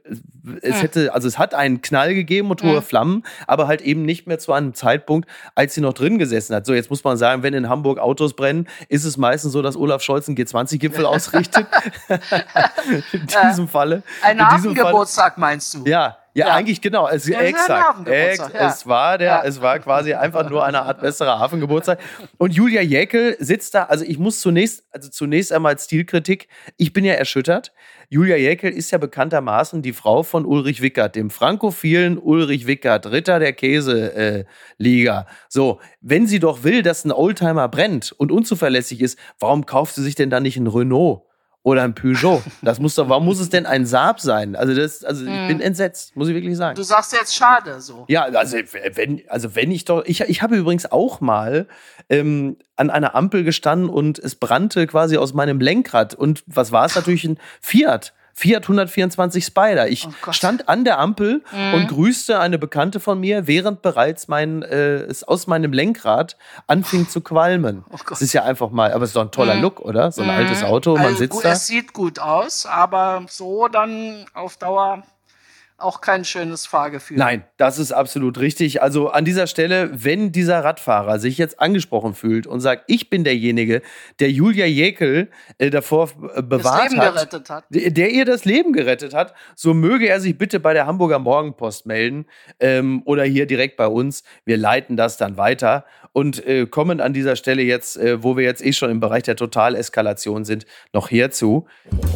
es 0.61 0.75
hm. 0.75 0.81
hätte, 0.81 1.13
also 1.13 1.27
es 1.27 1.37
hat 1.37 1.53
einen 1.53 1.81
Knall 1.81 2.13
gegeben 2.13 2.51
und 2.51 2.61
hohe 2.63 2.77
hm. 2.77 2.83
Flammen, 2.83 3.23
aber 3.47 3.67
halt 3.67 3.81
eben 3.81 4.03
nicht 4.03 4.27
mehr 4.27 4.39
zu 4.39 4.53
einem 4.53 4.73
Zeitpunkt, 4.73 5.29
als 5.55 5.73
sie 5.73 5.81
noch 5.81 5.93
drin 5.93 6.19
gesessen 6.19 6.55
hat. 6.55 6.65
So, 6.65 6.73
jetzt 6.73 6.89
muss 6.89 7.03
man 7.03 7.17
sagen, 7.17 7.43
wenn 7.43 7.53
in 7.53 7.69
Hamburg 7.69 7.99
Autos 7.99 8.33
brennen, 8.33 8.67
ist 8.87 9.05
es 9.05 9.17
meistens 9.17 9.53
so, 9.53 9.61
dass 9.61 9.75
Olaf 9.75 10.01
Scholz 10.01 10.27
einen 10.27 10.37
G20-Gipfel 10.37 11.05
ausrichtet. 11.05 11.67
in 13.11 13.27
diesem 13.27 13.67
Falle. 13.67 14.03
Ein 14.21 14.45
Hafengeburtstag 14.45 15.37
meinst 15.37 15.73
du? 15.73 15.85
Ja, 15.85 16.17
ja, 16.33 16.47
ja, 16.47 16.53
eigentlich 16.53 16.81
genau. 16.81 17.07
Es, 17.07 17.27
ja, 17.27 17.39
exakt. 17.39 18.07
Ex, 18.07 18.37
ja. 18.37 18.67
Es 18.67 18.85
war 18.87 19.17
der, 19.17 19.43
es 19.45 19.61
war 19.61 19.79
quasi 19.79 20.13
einfach 20.13 20.49
nur 20.49 20.63
eine 20.63 20.83
Art 20.83 21.01
besserer 21.01 21.39
Hafengeburtstag. 21.39 21.99
Und 22.37 22.53
Julia 22.53 22.81
Jäckel 22.81 23.35
sitzt 23.39 23.73
da. 23.73 23.85
Also 23.85 24.05
ich 24.05 24.19
muss 24.19 24.39
zunächst, 24.39 24.83
also 24.91 25.09
zunächst 25.09 25.51
einmal 25.51 25.77
Stilkritik. 25.77 26.47
Ich 26.77 26.93
bin 26.93 27.03
ja 27.03 27.13
erschüttert. 27.13 27.73
Julia 28.09 28.37
Jäckel 28.37 28.71
ist 28.71 28.91
ja 28.91 28.97
bekanntermaßen 28.97 29.81
die 29.81 29.93
Frau 29.93 30.23
von 30.23 30.45
Ulrich 30.45 30.81
Wickert, 30.81 31.15
dem 31.15 31.29
frankophilen 31.29 32.17
Ulrich 32.17 32.65
Wickert, 32.65 33.11
Ritter 33.11 33.39
der 33.39 33.53
Käseliga. 33.53 35.21
Äh, 35.21 35.25
so, 35.47 35.79
wenn 36.01 36.25
sie 36.25 36.39
doch 36.39 36.63
will, 36.63 36.81
dass 36.81 37.05
ein 37.05 37.11
Oldtimer 37.11 37.67
brennt 37.67 38.11
und 38.11 38.31
unzuverlässig 38.31 39.01
ist, 39.01 39.19
warum 39.39 39.65
kauft 39.65 39.95
sie 39.95 40.03
sich 40.03 40.15
denn 40.15 40.29
dann 40.29 40.43
nicht 40.43 40.57
ein 40.57 40.67
Renault? 40.67 41.28
Oder 41.63 41.83
ein 41.83 41.93
Peugeot. 41.93 42.41
Das 42.61 42.79
muss 42.79 42.95
doch, 42.95 43.09
warum 43.09 43.25
muss 43.25 43.39
es 43.39 43.49
denn 43.49 43.65
ein 43.65 43.85
Saab 43.85 44.21
sein? 44.21 44.55
Also 44.55 44.73
das, 44.73 45.03
also 45.03 45.25
ich 45.25 45.47
bin 45.47 45.59
entsetzt, 45.59 46.15
muss 46.15 46.27
ich 46.29 46.33
wirklich 46.33 46.55
sagen. 46.55 46.75
Du 46.75 46.83
sagst 46.83 47.13
jetzt 47.13 47.35
schade 47.35 47.81
so. 47.81 48.05
Ja, 48.07 48.23
also 48.23 48.57
wenn, 48.93 49.21
also 49.27 49.55
wenn 49.55 49.71
ich 49.71 49.85
doch, 49.85 50.03
ich, 50.05 50.21
ich 50.21 50.41
habe 50.41 50.55
übrigens 50.55 50.91
auch 50.91 51.21
mal 51.21 51.67
ähm, 52.09 52.57
an 52.75 52.89
einer 52.89 53.13
Ampel 53.15 53.43
gestanden 53.43 53.89
und 53.89 54.19
es 54.19 54.35
brannte 54.35 54.87
quasi 54.87 55.17
aus 55.17 55.33
meinem 55.33 55.59
Lenkrad 55.59 56.15
und 56.15 56.43
was 56.47 56.71
war 56.71 56.85
es 56.85 56.95
natürlich 56.95 57.25
ein 57.25 57.37
Fiat. 57.61 58.13
Fiat 58.39 58.63
124 58.63 59.43
Spider. 59.43 59.89
Ich 59.89 60.07
oh 60.07 60.31
stand 60.31 60.69
an 60.69 60.85
der 60.85 60.97
Ampel 60.97 61.43
mhm. 61.51 61.73
und 61.73 61.87
grüßte 61.89 62.39
eine 62.39 62.57
Bekannte 62.57 63.01
von 63.01 63.19
mir, 63.19 63.47
während 63.47 63.81
bereits 63.81 64.29
mein, 64.29 64.63
äh, 64.63 64.99
es 64.99 65.25
aus 65.25 65.47
meinem 65.47 65.73
Lenkrad 65.73 66.37
anfing 66.65 67.09
zu 67.09 67.19
qualmen. 67.19 67.83
Oh 67.91 67.97
das 68.07 68.21
ist 68.21 68.31
ja 68.31 68.43
einfach 68.43 68.69
mal, 68.69 68.93
aber 68.93 69.03
es 69.03 69.09
ist 69.09 69.17
doch 69.17 69.23
ein 69.23 69.31
toller 69.31 69.55
mhm. 69.55 69.61
Look, 69.63 69.81
oder? 69.81 70.13
So 70.13 70.21
ein 70.21 70.29
mhm. 70.29 70.35
altes 70.35 70.63
Auto, 70.63 70.93
man 70.93 71.07
also, 71.07 71.17
sitzt 71.17 71.33
gut, 71.33 71.43
da. 71.43 71.51
Es 71.51 71.67
sieht 71.67 71.91
gut 71.91 72.19
aus, 72.19 72.65
aber 72.65 73.25
so 73.27 73.67
dann 73.67 74.25
auf 74.33 74.55
Dauer 74.55 75.03
auch 75.81 76.01
kein 76.01 76.25
schönes 76.25 76.65
Fahrgefühl. 76.65 77.17
Nein, 77.17 77.43
das 77.57 77.79
ist 77.79 77.91
absolut 77.91 78.39
richtig. 78.39 78.81
Also 78.81 79.09
an 79.09 79.25
dieser 79.25 79.47
Stelle, 79.47 79.89
wenn 79.93 80.31
dieser 80.31 80.63
Radfahrer 80.63 81.19
sich 81.19 81.37
jetzt 81.37 81.59
angesprochen 81.59 82.13
fühlt 82.13 82.47
und 82.47 82.61
sagt, 82.61 82.83
ich 82.87 83.09
bin 83.09 83.23
derjenige, 83.23 83.81
der 84.19 84.31
Julia 84.31 84.65
Jäkel 84.65 85.29
äh, 85.57 85.69
davor 85.69 86.09
äh, 86.35 86.41
bewahrt 86.41 86.95
hat, 86.97 87.49
hat, 87.49 87.63
der 87.69 88.11
ihr 88.11 88.25
das 88.25 88.45
Leben 88.45 88.73
gerettet 88.73 89.13
hat, 89.13 89.33
so 89.55 89.73
möge 89.73 90.07
er 90.07 90.19
sich 90.19 90.37
bitte 90.37 90.59
bei 90.59 90.73
der 90.73 90.85
Hamburger 90.85 91.19
Morgenpost 91.19 91.85
melden 91.85 92.25
ähm, 92.59 93.01
oder 93.05 93.23
hier 93.23 93.45
direkt 93.45 93.77
bei 93.77 93.87
uns. 93.87 94.23
Wir 94.45 94.57
leiten 94.57 94.97
das 94.97 95.17
dann 95.17 95.37
weiter 95.37 95.85
und 96.13 96.45
äh, 96.45 96.65
kommen 96.65 97.01
an 97.01 97.13
dieser 97.13 97.35
Stelle 97.35 97.61
jetzt, 97.61 97.97
äh, 97.97 98.23
wo 98.23 98.37
wir 98.37 98.43
jetzt 98.43 98.65
eh 98.65 98.73
schon 98.73 98.89
im 98.89 98.99
Bereich 98.99 99.23
der 99.23 99.35
Totaleskalation 99.35 100.45
sind, 100.45 100.65
noch 100.93 101.09
hierzu. 101.09 101.67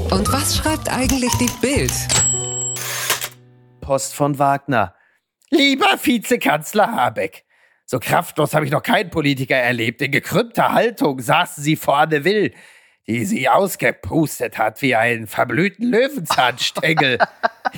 Und 0.09 0.31
was 0.31 0.57
schreibt 0.57 0.91
eigentlich 0.91 1.31
die 1.39 1.49
Bild? 1.61 1.91
Post 3.83 4.15
von 4.15 4.39
Wagner. 4.39 4.95
Lieber 5.49 5.99
Vizekanzler 6.01 6.95
Habeck, 6.95 7.43
so 7.85 7.99
kraftlos 7.99 8.53
habe 8.53 8.65
ich 8.65 8.71
noch 8.71 8.81
keinen 8.81 9.09
Politiker 9.09 9.57
erlebt. 9.57 10.01
In 10.01 10.11
gekrümmter 10.11 10.71
Haltung 10.71 11.19
saßen 11.19 11.61
Sie 11.61 11.75
vor 11.75 11.97
Anne 11.97 12.23
Will, 12.23 12.53
die 13.07 13.25
sie 13.25 13.49
ausgepustet 13.49 14.57
hat 14.57 14.81
wie 14.81 14.95
einen 14.95 15.27
verblühten 15.27 15.89
Löwenzahnstängel. 15.89 17.17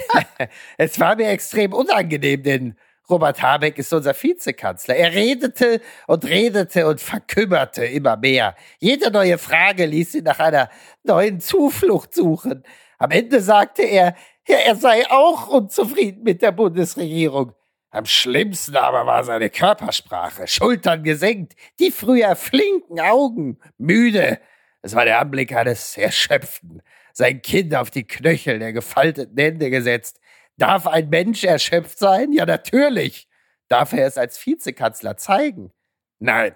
es 0.77 0.99
war 0.99 1.15
mir 1.15 1.29
extrem 1.29 1.73
unangenehm, 1.73 2.43
denn 2.43 2.75
Robert 3.09 3.41
Habeck 3.41 3.79
ist 3.79 3.91
unser 3.91 4.13
Vizekanzler. 4.13 4.95
Er 4.95 5.13
redete 5.13 5.81
und 6.05 6.25
redete 6.25 6.87
und 6.87 7.01
verkümmerte 7.01 7.83
immer 7.85 8.15
mehr. 8.15 8.55
Jede 8.79 9.09
neue 9.09 9.39
Frage 9.39 9.87
ließ 9.87 10.15
ihn 10.15 10.23
nach 10.23 10.39
einer 10.39 10.69
neuen 11.03 11.39
Zuflucht 11.39 12.13
suchen. 12.13 12.63
Am 12.99 13.09
Ende 13.11 13.41
sagte 13.41 13.81
er, 13.81 14.15
ja, 14.47 14.57
er 14.57 14.75
sei 14.75 15.09
auch 15.09 15.47
unzufrieden 15.47 16.23
mit 16.23 16.41
der 16.41 16.51
Bundesregierung. 16.51 17.53
Am 17.89 18.05
schlimmsten 18.05 18.75
aber 18.75 19.05
war 19.05 19.23
seine 19.23 19.49
Körpersprache. 19.49 20.47
Schultern 20.47 21.03
gesenkt, 21.03 21.53
die 21.79 21.91
früher 21.91 22.35
flinken 22.35 22.99
Augen, 22.99 23.57
müde. 23.77 24.39
Es 24.81 24.93
war 24.93 25.05
der 25.05 25.19
Anblick 25.19 25.55
eines 25.55 25.95
Erschöpften. 25.97 26.81
Sein 27.13 27.41
Kind 27.41 27.73
auf 27.73 27.91
die 27.91 28.05
Knöchel 28.05 28.59
der 28.59 28.73
gefalteten 28.73 29.37
Hände 29.37 29.69
gesetzt. 29.69 30.19
Darf 30.57 30.87
ein 30.87 31.09
Mensch 31.09 31.45
erschöpft 31.45 31.97
sein? 31.97 32.33
Ja, 32.33 32.45
natürlich. 32.45 33.29
Darf 33.69 33.93
er 33.93 34.07
es 34.07 34.17
als 34.17 34.45
Vizekanzler 34.45 35.15
zeigen? 35.15 35.71
Nein. 36.19 36.53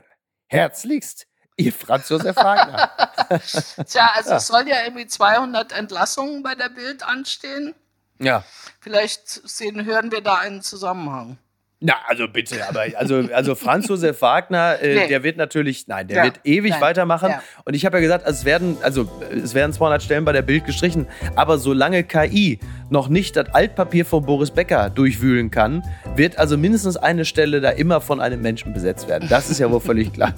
Herzlichst, 0.48 1.28
Ihr 1.60 1.74
Franz 1.74 2.10
Josef 2.10 2.36
Wagner. 2.38 2.90
Tja, 3.88 4.12
also 4.16 4.34
es 4.36 4.48
soll 4.48 4.68
ja 4.68 4.78
irgendwie 4.86 5.08
200 5.08 5.72
Entlassungen 5.72 6.42
bei 6.44 6.56
der 6.56 6.70
Bild 6.70 7.04
anstehen. 7.04 7.76
ja. 8.20 8.44
Vielleicht 8.82 9.28
sehen, 9.28 9.84
hören 9.86 10.10
wir 10.12 10.22
da 10.22 10.36
einen 10.36 10.62
Zusammenhang. 10.62 11.38
Na, 11.82 11.96
also 12.08 12.28
bitte, 12.28 12.66
aber 12.68 12.86
also, 12.98 13.24
also 13.34 13.56
Franz 13.56 13.88
Josef 13.88 14.22
Wagner, 14.22 14.80
äh, 14.82 14.96
Nee. 14.96 15.08
der 15.08 15.24
wird 15.24 15.38
natürlich, 15.38 15.88
nein, 15.88 16.08
der 16.08 16.18
Ja, 16.18 16.24
wird 16.26 16.40
ewig 16.46 16.72
nein, 16.72 16.82
weitermachen. 16.82 17.30
ja. 17.32 17.44
Und 17.66 17.74
ich 17.74 17.86
habe 17.86 17.98
ja 17.98 18.02
gesagt, 18.02 18.26
es 18.28 18.44
werden, 18.46 18.78
also 18.82 19.10
es 19.32 19.54
werden 19.54 19.72
200 19.74 20.02
Stellen 20.04 20.26
bei 20.26 20.32
der 20.34 20.42
Bild 20.42 20.66
gestrichen, 20.66 21.08
aber 21.36 21.58
solange 21.58 22.04
KI 22.04 22.60
noch 22.90 23.10
nicht 23.10 23.36
das 23.36 23.50
Altpapier 23.50 24.06
von 24.06 24.26
Boris 24.26 24.52
Becker 24.52 24.90
durchwühlen 24.90 25.52
kann, 25.52 25.84
wird 26.16 26.38
also 26.38 26.58
mindestens 26.58 26.98
eine 26.98 27.26
Stelle 27.26 27.62
da 27.62 27.70
immer 27.70 28.02
von 28.02 28.20
einem 28.20 28.42
Menschen 28.42 28.74
besetzt 28.74 29.08
werden. 29.08 29.28
Das 29.30 29.50
ist 29.50 29.60
ja 29.60 29.70
wohl 29.72 29.80
völlig 29.80 30.14
klar. 30.14 30.34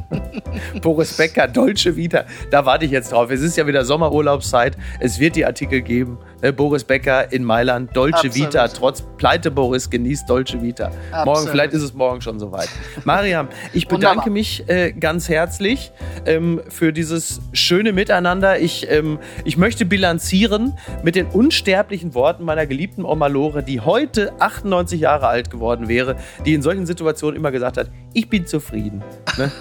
Boris 0.82 1.16
Becker, 1.16 1.48
Deutsche 1.48 1.96
Vita, 1.96 2.24
da 2.50 2.66
warte 2.66 2.84
ich 2.84 2.90
jetzt 2.90 3.12
drauf. 3.12 3.30
Es 3.30 3.40
ist 3.40 3.56
ja 3.56 3.66
wieder 3.66 3.84
Sommerurlaubszeit. 3.84 4.76
Es 5.00 5.18
wird 5.18 5.36
die 5.36 5.46
Artikel 5.46 5.80
geben. 5.80 6.18
Ne, 6.42 6.52
Boris 6.52 6.84
Becker 6.84 7.32
in 7.32 7.44
Mailand, 7.44 7.94
Deutsche 7.94 8.28
Absolut. 8.28 8.36
Vita, 8.36 8.68
trotz 8.68 9.02
Pleite 9.18 9.50
Boris 9.50 9.90
genießt 9.90 10.28
Deutsche 10.28 10.62
Vita. 10.62 10.88
Morgen, 10.88 11.28
Absolut. 11.28 11.50
vielleicht 11.50 11.72
ist 11.74 11.82
es 11.82 11.94
morgen 11.94 12.20
schon 12.20 12.38
soweit. 12.38 12.68
Mariam, 13.04 13.48
ich 13.72 13.88
bedanke 13.88 14.26
Wunderbar. 14.26 14.32
mich 14.32 14.68
äh, 14.68 14.92
ganz 14.92 15.28
herzlich 15.28 15.92
ähm, 16.26 16.60
für 16.68 16.92
dieses 16.92 17.40
schöne 17.52 17.92
Miteinander. 17.92 18.58
Ich, 18.58 18.90
ähm, 18.90 19.18
ich 19.44 19.56
möchte 19.56 19.84
bilanzieren 19.84 20.74
mit 21.02 21.14
den 21.14 21.26
unsterblichen 21.70 22.14
Worten 22.14 22.44
meiner 22.44 22.66
geliebten 22.66 23.04
Oma 23.04 23.28
Lore, 23.28 23.62
die 23.62 23.80
heute 23.80 24.32
98 24.40 25.00
Jahre 25.00 25.28
alt 25.28 25.50
geworden 25.52 25.86
wäre, 25.88 26.16
die 26.44 26.54
in 26.54 26.62
solchen 26.62 26.84
Situationen 26.84 27.36
immer 27.36 27.52
gesagt 27.52 27.76
hat, 27.76 27.90
ich 28.12 28.28
bin 28.28 28.44
zufrieden. 28.46 29.04
Ne? 29.38 29.52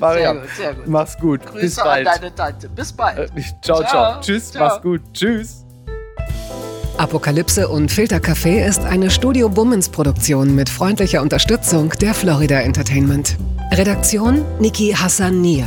Mariam, 0.00 0.38
Sehr 0.38 0.42
gut, 0.42 0.50
sehr 0.56 0.74
gut. 0.74 0.86
mach's 0.88 1.18
gut. 1.18 1.46
Grüße 1.46 1.60
Bis 1.60 1.78
an 1.78 1.84
bald. 1.84 2.06
deine 2.06 2.34
Tante. 2.34 2.68
Bis 2.68 2.92
bald. 2.92 3.18
Äh, 3.18 3.42
ciao, 3.62 3.78
ciao, 3.78 3.84
Ciao. 3.84 4.20
Tschüss, 4.20 4.50
Ciao. 4.52 4.64
mach's 4.68 4.82
gut. 4.82 5.00
Tschüss. 5.12 5.64
Apokalypse 6.98 7.68
und 7.68 7.90
Filtercafé 7.92 8.64
ist 8.66 8.84
eine 8.84 9.10
Studio 9.10 9.48
Bummens 9.48 9.88
Produktion 9.88 10.54
mit 10.54 10.68
freundlicher 10.68 11.22
Unterstützung 11.22 11.90
der 12.00 12.14
Florida 12.14 12.60
Entertainment. 12.60 13.36
Redaktion 13.72 14.44
Niki 14.58 14.92
Hassania. 14.92 15.66